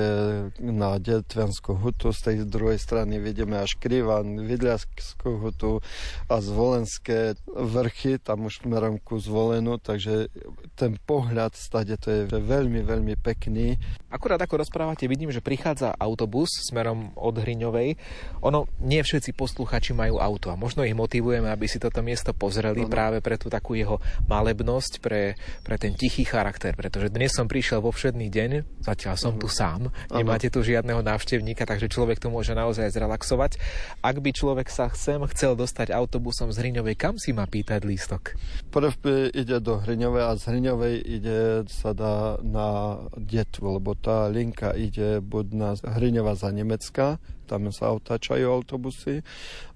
[0.64, 5.84] na Detvianskú hutu, z tej druhej strany vidíme až Krivan, Vidliaskú hutu
[6.32, 10.32] a Zvolenské vrchy, tam už smerom ku Zvolenu, takže
[10.80, 13.76] ten pohľad stade to je veľmi, veľmi pekný.
[14.08, 18.00] Akurát ako rozprávate, vidím, že prichádza autobus smerom od Hriňovej.
[18.40, 22.88] Ono, nie všetci posluchači majú auto a možno ich motivujeme, aby si toto miesto pozreli
[22.88, 22.92] ano.
[22.96, 24.00] práve pre tú takú jeho
[24.32, 25.34] malebnosť možnosť pre,
[25.66, 29.42] pre ten tichý charakter, pretože dnes som prišiel vo všedný deň, zatiaľ som uh-huh.
[29.42, 33.58] tu sám, nemáte tu žiadneho návštevníka, takže človek tu môže naozaj zrelaxovať.
[34.06, 38.38] Ak by človek sa sem chcel dostať autobusom z Hriňovej, kam si má pýtať lístok?
[38.70, 38.94] Prv
[39.34, 45.26] ide do Hriňovej a z Hriňovej ide sa dá na Detvu, lebo tá linka ide
[45.26, 47.18] buď na Hriňova za Nemecka,
[47.48, 49.24] tam sa otáčajú autobusy,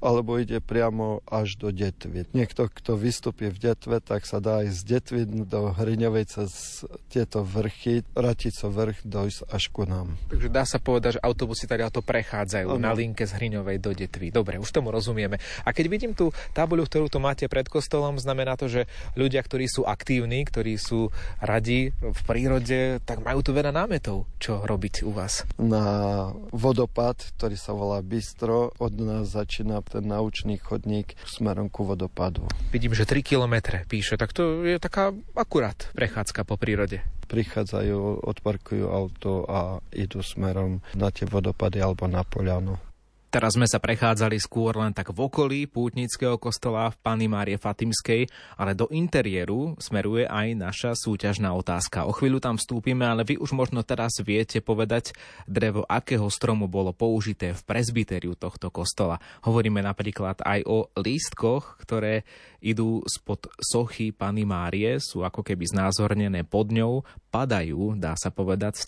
[0.04, 2.28] alebo ide priamo až do Detvy.
[2.36, 7.48] Niekto, kto vystupí v Detve, tak sa dá aj z Detvy do Hriňovej cez tieto
[7.48, 10.20] vrchy, Ratico vrch dojsť až ku nám.
[10.28, 12.82] Takže dá sa povedať, že autobusy to prechádzajú ano.
[12.82, 14.34] na linke z Hriňovej do Detvy.
[14.34, 15.38] Dobre, už tomu rozumieme.
[15.64, 19.70] A keď vidím tú tabuľu, ktorú tu máte pred kostolom, znamená to, že ľudia, ktorí
[19.70, 25.12] sú aktívni, ktorí sú radi v prírode, tak majú tu veľa námetov, čo robiť u
[25.14, 25.46] vás.
[25.62, 28.74] Na vodopad, ktorý sa volá Bistro.
[28.82, 32.50] Od nás začína ten naučný chodník smerom ku vodopadu.
[32.74, 38.92] Vidím, že 3 kilometre píše, tak to je taká akurát prechádzka po prírode prichádzajú, odparkujú
[38.92, 42.91] auto a idú smerom na tie vodopady alebo na poľanu.
[43.32, 48.28] Teraz sme sa prechádzali skôr len tak v okolí pútnického kostola v Pany Márie Fatimskej,
[48.60, 52.04] ale do interiéru smeruje aj naša súťažná otázka.
[52.04, 55.16] O chvíľu tam vstúpime, ale vy už možno teraz viete povedať,
[55.48, 59.24] drevo akého stromu bolo použité v prezbitériu tohto kostola.
[59.48, 62.28] Hovoríme napríklad aj o lístkoch, ktoré
[62.60, 68.76] idú spod sochy Pany Márie, sú ako keby znázornené pod ňou, padajú, dá sa povedať,
[68.78, 68.84] z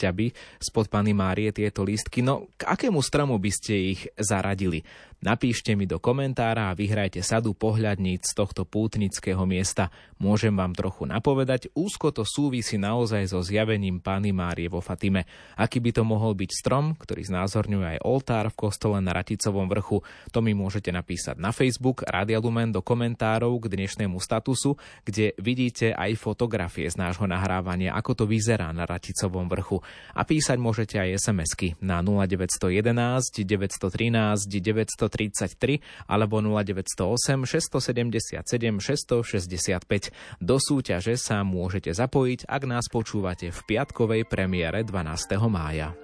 [0.60, 2.20] spod Pany Márie tieto lístky.
[2.22, 4.02] No, k akému stromu by ste ich
[4.34, 4.82] zaradili?
[5.24, 9.88] Napíšte mi do komentára a vyhrajte sadu pohľadníc z tohto pútnického miesta.
[10.20, 15.24] Môžem vám trochu napovedať, úzko to súvisí naozaj so zjavením Pany Márie vo Fatime.
[15.56, 20.04] Aký by to mohol byť strom, ktorý znázorňuje aj oltár v kostole na Raticovom vrchu,
[20.36, 24.76] to mi môžete napísať na Facebook Radia Lumen do komentárov k dnešnému statusu,
[25.08, 29.80] kde vidíte aj fotografie z nášho nahrávania, ako to vyzerá na Raticovom vrchu.
[30.12, 38.44] A písať môžete aj SMS-ky na 0911 913 933 alebo 0908 677
[38.80, 40.12] 665.
[40.42, 45.38] Do súťaže sa môžete zapojiť, ak nás počúvate v piatkovej premiére 12.
[45.48, 46.03] mája.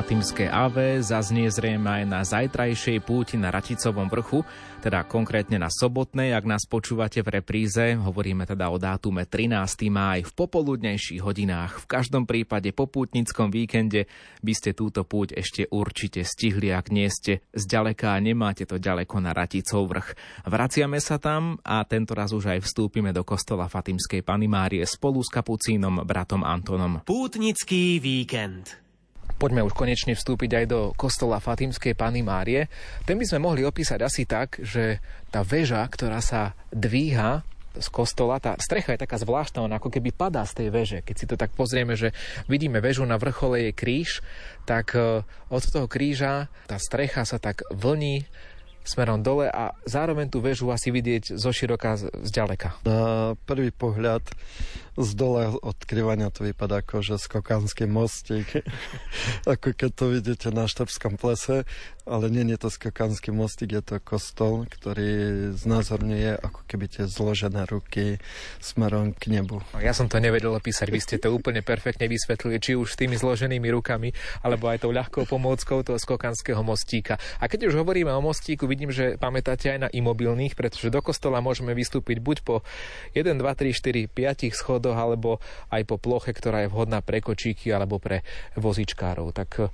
[0.00, 4.40] Fatimské AV zaznie zrejme aj na zajtrajšej púti na Raticovom vrchu,
[4.80, 9.92] teda konkrétne na sobotnej, ak nás počúvate v repríze, hovoríme teda o dátume 13.
[9.92, 11.84] máj v popoludnejších hodinách.
[11.84, 14.08] V každom prípade po pútnickom víkende
[14.40, 19.20] by ste túto púť ešte určite stihli, ak nie ste zďaleka a nemáte to ďaleko
[19.20, 20.08] na Raticov vrch.
[20.48, 25.20] Vraciame sa tam a tento raz už aj vstúpime do kostola Fatimskej Pany Márie spolu
[25.20, 27.04] s kapucínom bratom Antonom.
[27.04, 28.80] Pútnický víkend.
[29.40, 32.68] Poďme už konečne vstúpiť aj do kostola Fatimskej Pany Márie.
[33.08, 35.00] Ten by sme mohli opísať asi tak, že
[35.32, 40.10] tá väža, ktorá sa dvíha z kostola, tá strecha je taká zvláštna, ona ako keby
[40.10, 40.98] padá z tej veže.
[41.06, 42.10] Keď si to tak pozrieme, že
[42.50, 44.26] vidíme väžu na vrchole je kríž,
[44.66, 48.26] tak e, od toho kríža tá strecha sa tak vlní
[48.90, 52.74] smerom dole a zároveň tú väžu asi vidieť zo široka z ďaleka.
[52.82, 54.26] Na prvý pohľad
[54.98, 58.66] z dole od kryvania to vypadá ako, že skokanský mostík,
[59.52, 61.62] ako keď to vidíte na Štrbskom plese,
[62.10, 67.70] ale nie je to skokanský mostík, je to kostol, ktorý znázorňuje ako keby tie zložené
[67.70, 68.18] ruky
[68.58, 69.62] smerom k nebu.
[69.78, 73.14] Ja som to nevedel opísať, vy ste to úplne perfektne vysvetlili, či už s tými
[73.14, 74.10] zloženými rukami,
[74.42, 77.16] alebo aj tou ľahkou pomôckou toho skokanského mostíka.
[77.38, 81.44] A keď už hovoríme o mostíku, vidím, že pamätáte aj na imobilných, pretože do kostola
[81.44, 82.64] môžeme vystúpiť buď po
[83.12, 85.36] 1, 2, 3, 4, 5 schodoch, alebo
[85.68, 88.24] aj po ploche, ktorá je vhodná pre kočíky alebo pre
[88.56, 89.36] vozičkárov.
[89.36, 89.68] Tak e,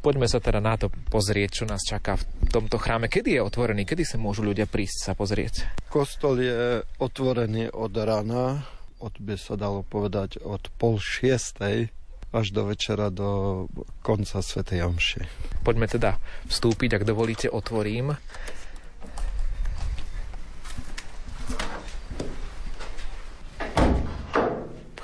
[0.00, 3.12] poďme sa teda na to pozrieť, čo nás čaká v tomto chráme.
[3.12, 3.84] Kedy je otvorený?
[3.84, 5.68] Kedy sa môžu ľudia prísť sa pozrieť?
[5.92, 8.64] Kostol je otvorený od rána,
[9.04, 11.92] od by sa dalo povedať od pol šiestej
[12.30, 13.66] až do večera, do
[14.06, 15.22] konca Svetej Omši.
[15.66, 18.14] Poďme teda vstúpiť, ak dovolíte, otvorím.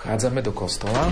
[0.07, 1.11] Vchádzame do kostola,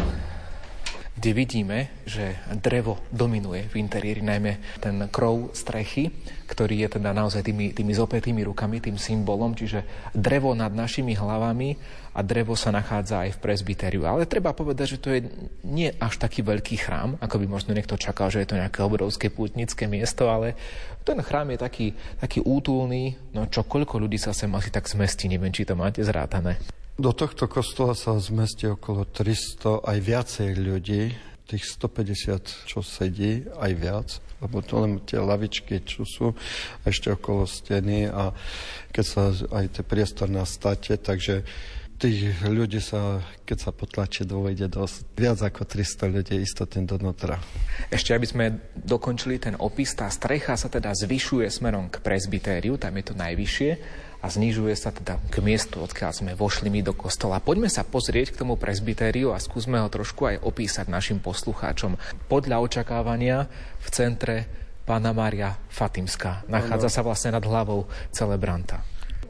[1.18, 6.14] kde vidíme, že drevo dominuje v interiéri, najmä ten krov strechy,
[6.46, 11.74] ktorý je teda naozaj tými, tými zopetými rukami, tým symbolom, čiže drevo nad našimi hlavami
[12.14, 14.06] a drevo sa nachádza aj v presbyteriu.
[14.06, 15.20] Ale treba povedať, že to je
[15.66, 19.34] nie až taký veľký chrám, ako by možno niekto čakal, že je to nejaké obrovské
[19.34, 20.54] pútnické miesto, ale
[21.02, 21.86] ten chrám je taký,
[22.22, 26.00] taký útulný, no čo koľko ľudí sa sem asi tak zmestí, neviem, či to máte
[26.00, 26.62] zrátané.
[26.94, 31.02] Do tohto kostola sa zmestí okolo 300 aj viacej ľudí,
[31.44, 34.08] tých 150, čo sedí, aj viac,
[34.40, 36.32] lebo to len tie lavičky, čo sú
[36.88, 38.32] ešte okolo steny a
[38.88, 41.44] keď sa aj tie priestor na state, takže
[41.98, 44.96] tých ľudí sa, keď sa potlačí, dovejde dosť.
[45.14, 47.38] Viac ako 300 ľudí istotne donútra.
[47.88, 52.98] Ešte, aby sme dokončili ten opis, tá strecha sa teda zvyšuje smerom k presbytériu, tam
[52.98, 53.70] je to najvyššie
[54.24, 57.44] a znižuje sa teda k miestu, odkiaľ sme vošli my do kostola.
[57.44, 62.00] Poďme sa pozrieť k tomu presbytériu a skúsme ho trošku aj opísať našim poslucháčom.
[62.32, 63.44] Podľa očakávania
[63.84, 64.36] v centre
[64.84, 66.44] Pána Mária Fatimská.
[66.48, 68.84] Nachádza sa vlastne nad hlavou celebranta.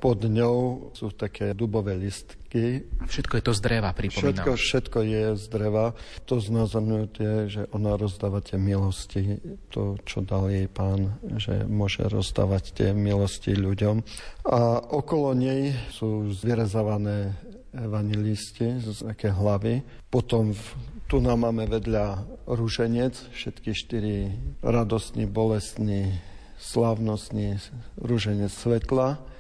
[0.05, 2.85] Pod ňou sú také dubové listky.
[3.09, 4.37] Všetko je to z dreva, pripomínam.
[4.37, 5.97] Všetko, všetko je z dreva.
[6.29, 9.41] To znázorňuje že ona rozdáva tie milosti,
[9.73, 14.05] to, čo dal jej pán, že môže rozdávať tie milosti ľuďom.
[14.45, 17.33] A okolo nej sú zvierezávané
[17.73, 19.89] vanilisti z také hlavy.
[20.13, 20.65] Potom v,
[21.09, 26.21] tu nám máme vedľa rúženec, všetky štyri radostní, bolestní,
[26.61, 27.57] slávnostní
[27.97, 29.33] rúženec svetla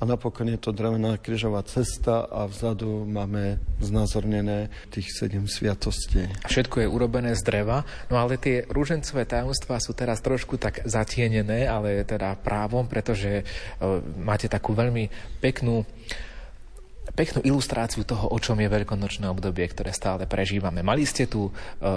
[0.00, 6.24] a napokon je to drevená križová cesta a vzadu máme znázornené tých sedem sviatostí.
[6.48, 11.68] Všetko je urobené z dreva, no ale tie rúžencové tajomstvá sú teraz trošku tak zatienené,
[11.68, 13.44] ale teda právom, pretože e,
[14.24, 15.12] máte takú veľmi
[15.44, 15.84] peknú
[17.10, 20.80] peknú ilustráciu toho, o čom je veľkonočné obdobie, ktoré stále prežívame.
[20.80, 21.52] Mali ste tu e,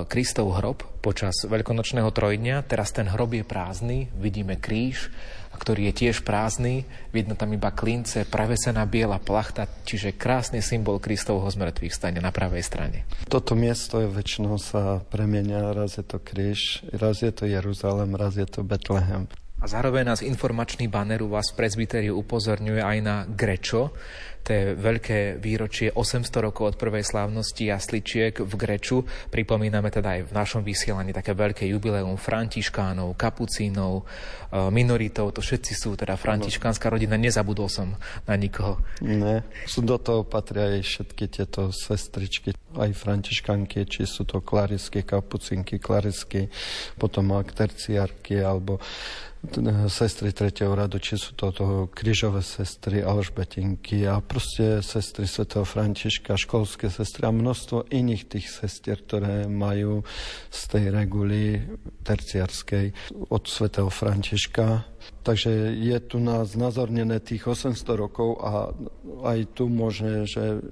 [0.09, 5.13] Kristov hrob počas veľkonočného trojdňa, teraz ten hrob je prázdny, vidíme kríž,
[5.57, 11.45] ktorý je tiež prázdny, vidno tam iba klince, pravesená biela plachta, čiže krásny symbol Kristovho
[11.47, 13.05] zmrtvých stane na pravej strane.
[13.29, 18.35] Toto miesto je väčšinou sa premenia, raz je to kríž, raz je to Jeruzalem, raz
[18.35, 19.29] je to Betlehem.
[19.63, 23.95] A zároveň nás informačný banner u vás v presbyteriu upozorňuje aj na Grečo,
[24.43, 29.07] to veľké výročie 800 rokov od prvej slávnosti jasličiek v Greču.
[29.31, 35.31] Pripomíname teda aj v našom vysielaní také veľké jubileum františkánov, kapucínov, e, minoritov.
[35.31, 37.15] To všetci sú teda františkánska rodina.
[37.15, 37.95] Nezabudol som
[38.27, 38.83] na nikoho.
[38.99, 45.07] Ne, sú do toho patria aj všetky tieto sestričky, aj františkánky, či sú to klarisky,
[45.07, 46.51] kapucinky, klarisky,
[46.99, 48.83] potom ak terciárky, alebo
[49.91, 56.39] sestry tretieho radu, či sú to, to krížové sestry, alžbetinky a proste sestry svätého Františka,
[56.39, 60.07] školské sestry a množstvo iných tých sestier, ktoré majú
[60.47, 61.59] z tej reguly
[62.07, 62.95] terciarskej
[63.27, 64.87] od svätého Františka.
[65.27, 68.71] Takže je tu nás nazornené tých 800 rokov a
[69.27, 70.63] aj tu môže, že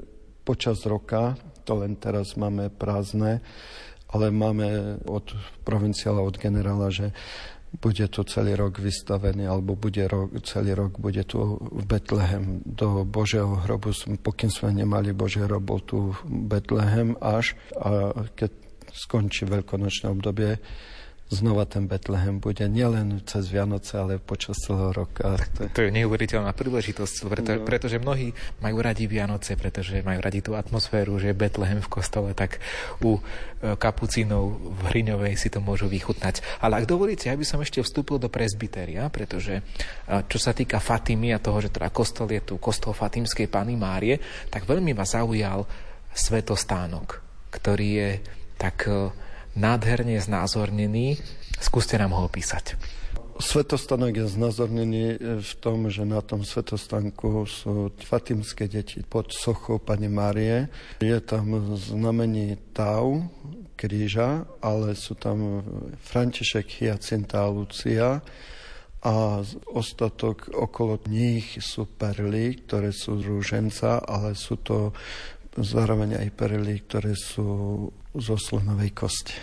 [0.48, 1.36] počas roka,
[1.68, 3.44] to len teraz máme prázdne,
[4.12, 5.28] ale máme od
[5.64, 7.12] provinciála, od generála, že
[7.72, 13.08] bude tu celý rok vystavený, alebo bude rok, celý rok bude tu v Betlehem do
[13.08, 13.96] Božieho hrobu.
[14.20, 18.52] Pokým sme nemali Boží hrob, bol tu Betlehem až a keď
[18.92, 20.60] skončí veľkonočné obdobie,
[21.32, 25.40] znova ten Betlehem bude nielen cez Vianoce, ale počas celého roka.
[25.56, 27.64] To, to je neuveriteľná príležitosť, preto, no.
[27.64, 32.36] pretože mnohí majú radi Vianoce, pretože majú radi tú atmosféru, že je Betlehem v kostole,
[32.36, 32.60] tak
[33.00, 33.22] u e,
[33.80, 36.44] kapucínov v Hriňovej si to môžu vychutnať.
[36.60, 39.64] Ale ak dovolíte, aby som ešte vstúpil do presbyteria, pretože e,
[40.28, 44.20] čo sa týka Fatimy a toho, že teda kostol je tu kostol Fatimskej Pany Márie,
[44.52, 45.64] tak veľmi ma zaujal
[46.12, 47.24] svetostánok,
[47.56, 48.10] ktorý je
[48.60, 51.20] tak e, nádherne znázornený.
[51.62, 52.76] Skúste nám ho opísať.
[53.42, 55.04] Svetostanok je znázornený
[55.42, 60.70] v tom, že na tom svetostánku sú fatimské deti pod sochou Pane Márie.
[61.02, 63.26] Je tam znamení Tau,
[63.74, 65.66] kríža, ale sú tam
[66.06, 68.22] František, Hyacinta a Lucia
[69.02, 69.42] a
[69.74, 74.94] ostatok okolo nich sú perly, ktoré sú rúženca, ale sú to
[75.58, 79.36] zároveň aj perly, ktoré sú zo slonovej kosti.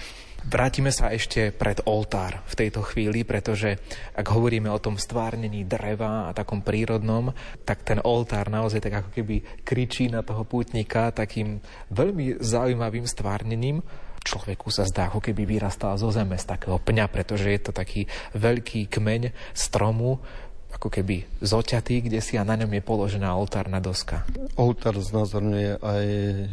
[0.49, 3.75] Vrátime sa ešte pred oltár v tejto chvíli, pretože
[4.14, 7.35] ak hovoríme o tom stvárnení dreva a takom prírodnom,
[7.66, 11.59] tak ten oltár naozaj tak ako keby kričí na toho pútnika takým
[11.91, 13.83] veľmi zaujímavým stvárnením.
[14.23, 18.07] Človeku sa zdá, ako keby vyrastal zo zeme z takého pňa, pretože je to taký
[18.39, 20.23] veľký kmeň stromu,
[20.69, 24.29] ako keby zoťatý, kde si a na ňom je položená oltárna doska.
[24.55, 26.05] Oltár znázorňuje aj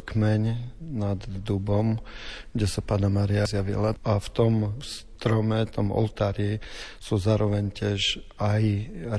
[0.07, 0.41] kmeň
[0.79, 1.99] nad dubom,
[2.55, 6.59] kde sa Pána Maria zjavila a v tom strome, tom oltári
[6.99, 8.63] sú zároveň tiež aj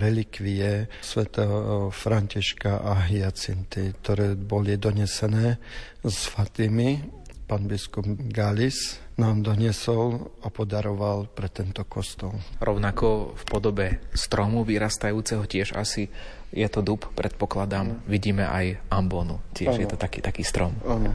[0.00, 5.58] relikvie svätého Františka a Hyacinty, ktoré boli donesené
[6.04, 7.04] z Fatimy
[7.46, 12.34] pán biskup Galis nám doniesol a podaroval pre tento kostol.
[12.58, 16.10] Rovnako v podobe stromu vyrastajúceho tiež asi
[16.50, 18.02] je to dub, predpokladám.
[18.10, 19.82] Vidíme aj ambonu, tiež ano.
[19.82, 20.74] je to taký, taký strom.
[20.84, 21.14] Áno.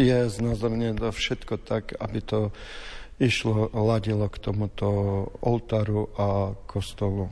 [0.00, 2.50] Je znázornené všetko tak, aby to
[3.20, 4.88] išlo, ladilo k tomuto
[5.44, 7.28] oltáru a kostolu.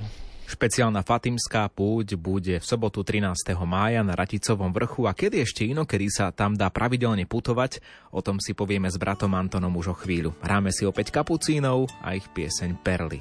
[0.49, 3.53] Špeciálna Fatimská púť bude v sobotu 13.
[3.69, 8.41] mája na Raticovom vrchu a kedy ešte inokedy sa tam dá pravidelne putovať, o tom
[8.41, 10.33] si povieme s bratom Antonom už o chvíľu.
[10.41, 13.21] Hráme si opäť kapucínov a ich pieseň Perly.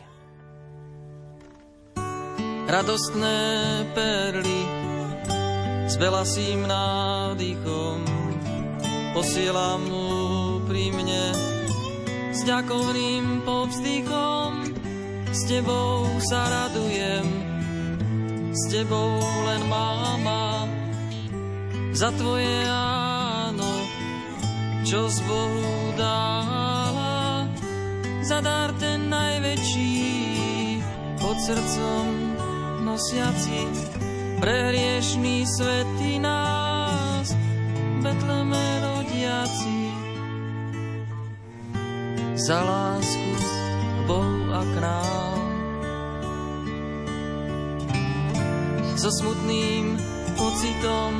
[2.68, 3.40] Radostné
[3.92, 4.62] perly
[5.84, 8.00] s velasým nádychom
[9.12, 10.08] posielam mu
[10.64, 11.26] pri mne
[12.32, 14.57] s ďakovným povzdychom
[15.32, 17.28] s tebou sa radujem,
[18.52, 20.68] s tebou len máma,
[21.92, 23.74] za tvoje áno,
[24.86, 27.48] čo z Bohu dála,
[28.22, 29.96] za dar ten najväčší,
[31.18, 32.06] pod srdcom
[32.86, 33.62] nosiaci,
[34.38, 37.34] pre hriešný svety nás,
[38.08, 39.92] Betleme rodiaci.
[42.38, 43.34] Za lásku
[44.08, 45.40] Bohu a k nám.
[48.98, 50.00] So smutným
[50.34, 51.14] pocitom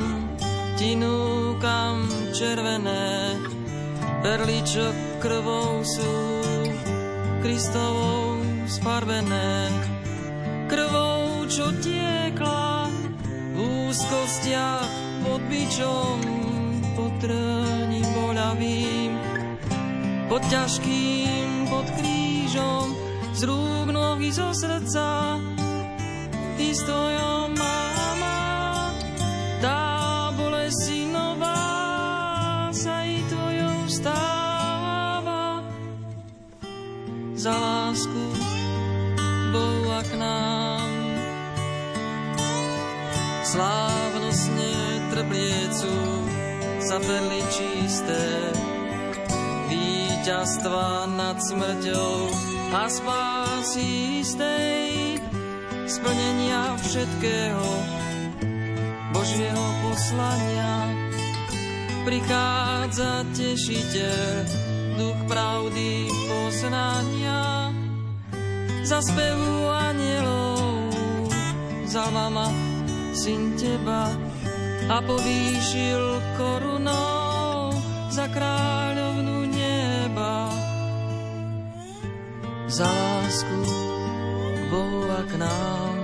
[0.74, 3.38] ti núkam červené
[4.22, 4.90] perly, čo
[5.22, 6.14] krvou sú
[7.38, 9.70] Kristovou sfarbené.
[10.66, 12.90] Krvou, čo tiekla
[13.54, 14.90] v úzkostiach
[15.22, 16.18] pod bičom,
[16.98, 19.10] pod trním boľavým,
[20.26, 22.97] pod ťažkým, pod krížom
[23.38, 25.38] z rúk nohy zo srdca.
[26.58, 28.90] Ty stojom mama,
[29.62, 35.62] tá bolesi nová sa i tvojou stáva.
[37.38, 38.24] Za lásku
[39.54, 40.90] Bohu a k nám.
[43.46, 44.74] Slávnostne
[45.14, 45.94] trpliecu
[46.82, 48.50] za perly čisté,
[49.70, 55.16] víťazstva nad smrťou a spásy istej
[55.88, 57.68] splnenia všetkého
[59.16, 60.92] Božieho poslania.
[62.04, 64.32] Prichádza tešiteľ,
[65.00, 67.72] duch pravdy poznania,
[68.84, 70.88] za spevu anielov,
[71.88, 72.48] za mama,
[73.12, 74.12] syn teba,
[74.88, 77.76] a povýšil korunou
[78.08, 78.77] za kráľovnu
[82.78, 83.58] Za lásku
[84.54, 85.96] k Bohu a k nám.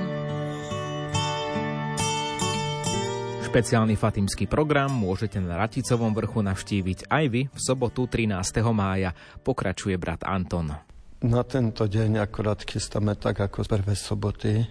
[3.47, 8.35] Špeciálny fatimský program môžete na Raticovom vrchu navštíviť aj vy v sobotu 13.
[8.75, 9.15] mája.
[9.47, 10.75] Pokračuje brat Anton.
[11.23, 14.67] Na tento deň akorát chystáme tak ako prvé soboty,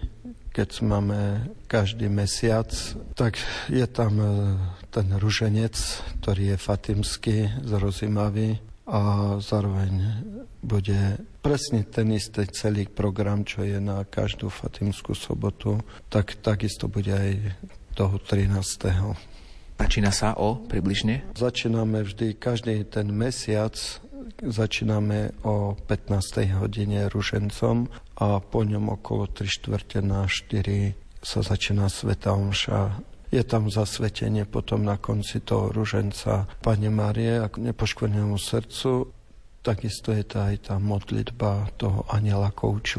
[0.51, 1.20] keď máme
[1.72, 2.68] každý mesiac,
[3.16, 3.39] tak
[3.72, 4.28] je tam e,
[4.91, 5.80] ten ruženec,
[6.20, 8.60] ktorý je fatimský, zrozimavý
[8.91, 8.99] a
[9.39, 10.20] zároveň
[10.64, 17.11] bude presne ten istý celý program, čo je na každú fatimskú sobotu, tak takisto bude
[17.11, 17.59] aj
[17.93, 18.57] toho 13.
[19.78, 21.28] Začína sa o približne?
[21.36, 23.76] Začíname vždy, každý ten mesiac
[24.39, 26.64] začíname o 15.
[26.64, 32.99] hodine ružencom a po ňom okolo 3 čtvrte na 4 sa začína Sveta Omša.
[33.34, 39.22] Je tam zasvetenie potom na konci toho ruženca Pane Marie a nepoškvrnenému srdcu.
[39.64, 42.51] Takisto je to aj tá modlitba toho aniela,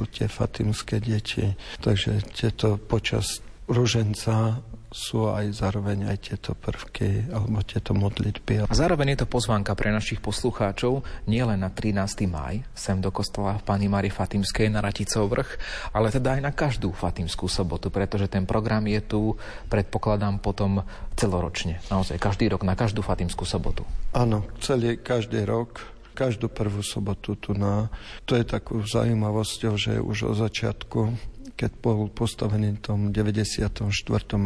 [0.09, 1.53] tie fatimské deti.
[1.85, 8.71] Takže tieto počas ruženca sú aj zároveň aj tieto prvky alebo tieto modlitby.
[8.71, 12.31] A zároveň je to pozvánka pre našich poslucháčov nielen na 13.
[12.31, 15.51] maj sem do kostola v Pani Mari Fatimskej na Raticov vrch,
[15.91, 19.21] ale teda aj na každú Fatimskú sobotu, pretože ten program je tu,
[19.67, 20.87] predpokladám, potom
[21.19, 21.83] celoročne.
[21.91, 23.83] Naozaj každý rok na každú Fatimskú sobotu.
[24.15, 27.91] Áno, celý každý rok každú prvú sobotu tu na...
[28.25, 33.87] To je takú zaujímavosťou, že už od začiatku keď bol postavený v tom 94.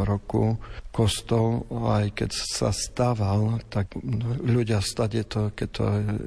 [0.04, 0.60] roku
[0.92, 3.96] kostol, aj keď sa stával, tak
[4.44, 5.84] ľudia stade to, keď to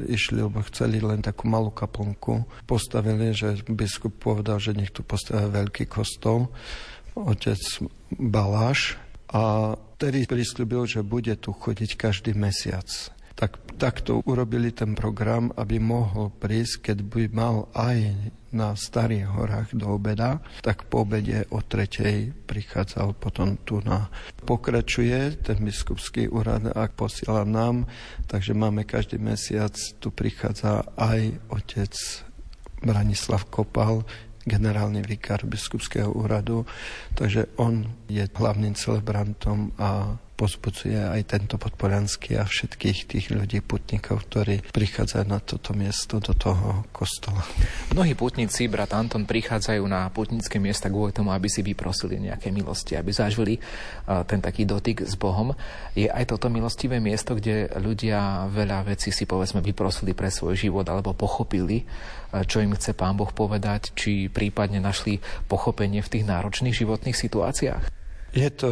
[0.10, 5.54] išli, lebo chceli len takú malú kaplnku, postavili, že biskup povedal, že nech tu postavia
[5.54, 6.50] veľký kostol,
[7.14, 7.62] otec
[8.18, 8.98] Baláš,
[9.32, 12.88] a tedy prislúbil, že bude tu chodiť každý mesiac
[13.42, 18.14] tak takto urobili ten program, aby mohol prísť, keď by mal aj
[18.54, 24.14] na Starých horách do obeda, tak po obede o tretej prichádzal potom tu na...
[24.46, 27.89] Pokračuje ten biskupský úrad, ak posiela nám,
[28.30, 31.98] takže máme každý mesiac, tu prichádza aj otec
[32.86, 34.06] Branislav Kopal,
[34.46, 36.70] generálny vikár biskupského úradu,
[37.18, 44.26] takže on je hlavným celebrantom a pozbudzuje aj tento podporiansky a všetkých tých ľudí, putníkov,
[44.26, 47.46] ktorí prichádzajú na toto miesto, do toho kostola.
[47.94, 52.98] Mnohí putníci, brat Anton, prichádzajú na putnícke miesta kvôli tomu, aby si vyprosili nejaké milosti,
[52.98, 53.62] aby zažili
[54.26, 55.54] ten taký dotyk s Bohom.
[55.94, 60.89] Je aj toto milostivé miesto, kde ľudia veľa vecí si povedzme vyprosili pre svoj život
[60.89, 61.86] alebo pochopili,
[62.50, 67.94] čo im chce Pán Boh povedať, či prípadne našli pochopenie v tých náročných životných situáciách?
[68.32, 68.72] Je to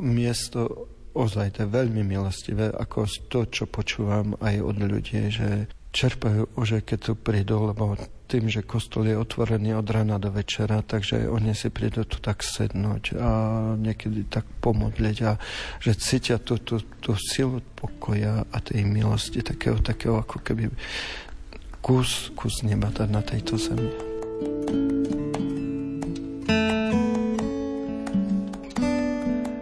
[0.00, 6.58] miesto ozaj to je veľmi milostivé, ako to, čo počúvam aj od ľudí, že čerpajú
[6.58, 7.94] už, keď tu prídu, lebo
[8.26, 12.42] tým, že kostol je otvorený od rana do večera, takže oni si prídu tu tak
[12.42, 13.30] sednúť a
[13.78, 15.38] niekedy tak pomodliť a
[15.78, 20.66] že cítia tú, tú, tú silu pokoja a tej milosti, takého, takého ako keby
[21.78, 24.14] kus, kus neba na tejto zemi.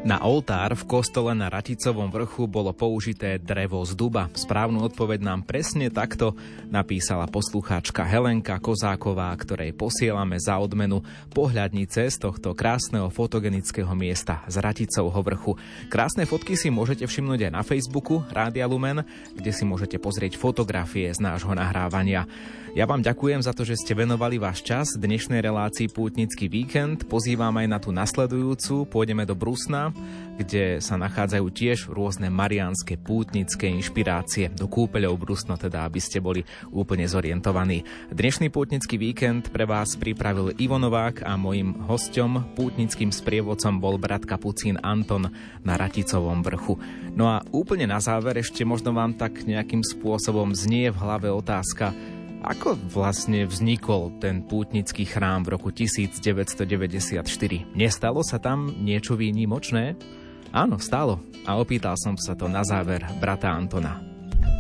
[0.03, 4.27] Na oltár v kostole na Raticovom vrchu bolo použité drevo z duba.
[4.35, 6.35] Správnu odpoveď nám presne takto
[6.75, 14.59] napísala poslucháčka Helenka Kozáková, ktorej posielame za odmenu pohľadnice z tohto krásneho fotogenického miesta z
[14.59, 15.55] Raticovho vrchu.
[15.87, 19.07] Krásne fotky si môžete všimnúť aj na Facebooku Rádia Lumen,
[19.39, 22.27] kde si môžete pozrieť fotografie z nášho nahrávania.
[22.73, 27.05] Ja vám ďakujem za to, že ste venovali váš čas dnešnej relácii Pútnický víkend.
[27.05, 28.89] Pozývam aj na tú nasledujúcu.
[28.89, 29.93] Pôjdeme do Brusna,
[30.41, 34.49] kde sa nachádzajú tiež rôzne mariánske pútnické inšpirácie.
[34.57, 37.85] Do kúpeľov Brusno teda, aby ste boli úplne zorientovaní.
[38.09, 44.25] Dnešný pútnický víkend pre vás pripravil Ivo Novák a mojim hostom, pútnickým sprievodcom bol brat
[44.25, 45.29] Kapucín Anton
[45.61, 46.81] na Raticovom vrchu.
[47.13, 51.93] No a úplne na záver ešte možno vám tak nejakým spôsobom znie v hlave otázka,
[52.43, 57.23] ako vlastne vznikol ten pútnický chrám v roku 1994?
[57.79, 59.95] Nestalo sa tam niečo výnimočné?
[60.51, 61.23] Áno, stalo.
[61.47, 64.03] A opýtal som sa to na záver brata Antona.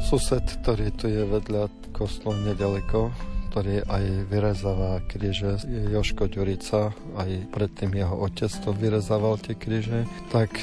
[0.06, 3.10] Sused, ktorý tu je vedľa kostola nedaleko,
[3.52, 10.54] ktorý aj vyrezáva kríže, Joško Ďurica, aj predtým jeho otec to vyrezával tie kríže, tak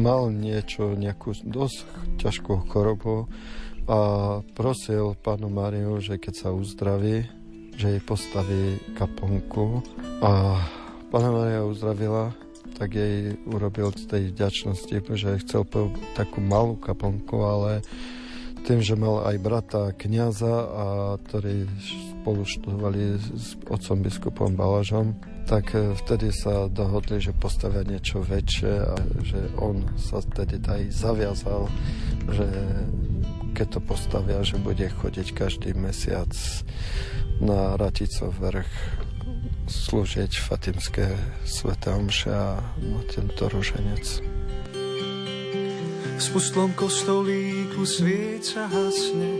[0.00, 1.84] mal niečo, nejakú dosť
[2.16, 3.28] ťažkú chorobu,
[3.88, 3.98] a
[4.54, 7.26] prosil pánu Mariu, že keď sa uzdraví,
[7.74, 9.82] že jej postaví kaponku.
[10.22, 10.60] A
[11.10, 12.36] pána Maria uzdravila
[12.72, 15.62] tak jej urobil z tej vďačnosti, že chcel
[16.16, 17.84] takú malú kaplnku, ale
[18.66, 20.84] tým, že mal aj brata kniaza, a
[21.18, 21.66] ktorí
[22.22, 28.74] spolu študovali s otcom biskupom Balažom, tak e, vtedy sa dohodli, že postavia niečo väčšie
[28.78, 28.94] a
[29.26, 31.66] že on sa vtedy aj zaviazal,
[32.30, 32.46] že
[33.52, 36.32] keď to postavia, že bude chodiť každý mesiac
[37.38, 38.72] na Raticov vrch
[39.68, 44.24] slúžiť Fatimské sveté omše a na tento ruženec.
[46.16, 49.32] V spustlom kostolíku svieca hasne,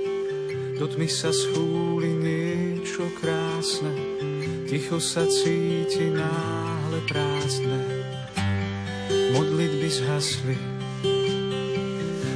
[0.78, 3.92] do tmy sa schúli niečo krásne,
[4.66, 7.80] ticho sa cíti náhle prázdne.
[9.32, 10.58] Modlitby zhasli,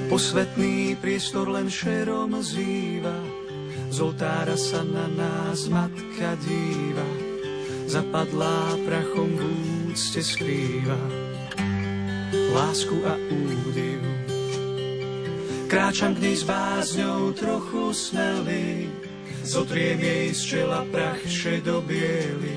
[0.07, 3.17] posvetný priestor len šerom zýva,
[3.91, 7.09] z oltára sa na nás matka díva,
[7.91, 9.43] zapadlá prachom v
[9.91, 10.99] úcte skrýva.
[12.55, 14.01] Lásku a údiv.
[15.67, 18.87] Kráčam k nej s bázňou trochu smelý,
[19.43, 22.57] zotriem jej z čela prach šedobiely,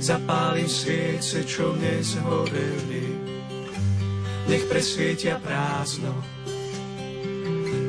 [0.00, 3.06] zapálim sviece, čo nezhoreli.
[4.48, 6.10] Nech presvietia prázdno,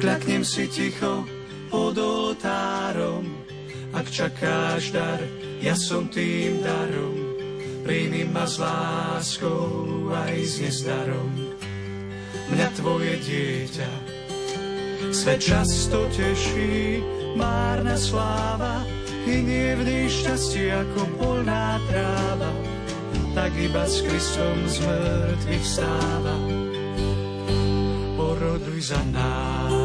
[0.04, 1.24] kľaknem si ticho
[1.72, 3.24] pod oltárom,
[3.95, 5.24] ak čakáš dar,
[5.64, 7.16] ja som tým darom,
[7.88, 11.32] príjmi ma s láskou aj s nezdarom.
[12.51, 13.91] Mňa tvoje dieťa
[15.14, 16.99] Svet často teší,
[17.39, 18.84] márna sláva,
[19.24, 22.51] nie vždy šťastie ako polná tráva,
[23.32, 26.36] tak iba s Kristom z mŕtvych stáva.
[28.20, 29.82] Poroduj za nás,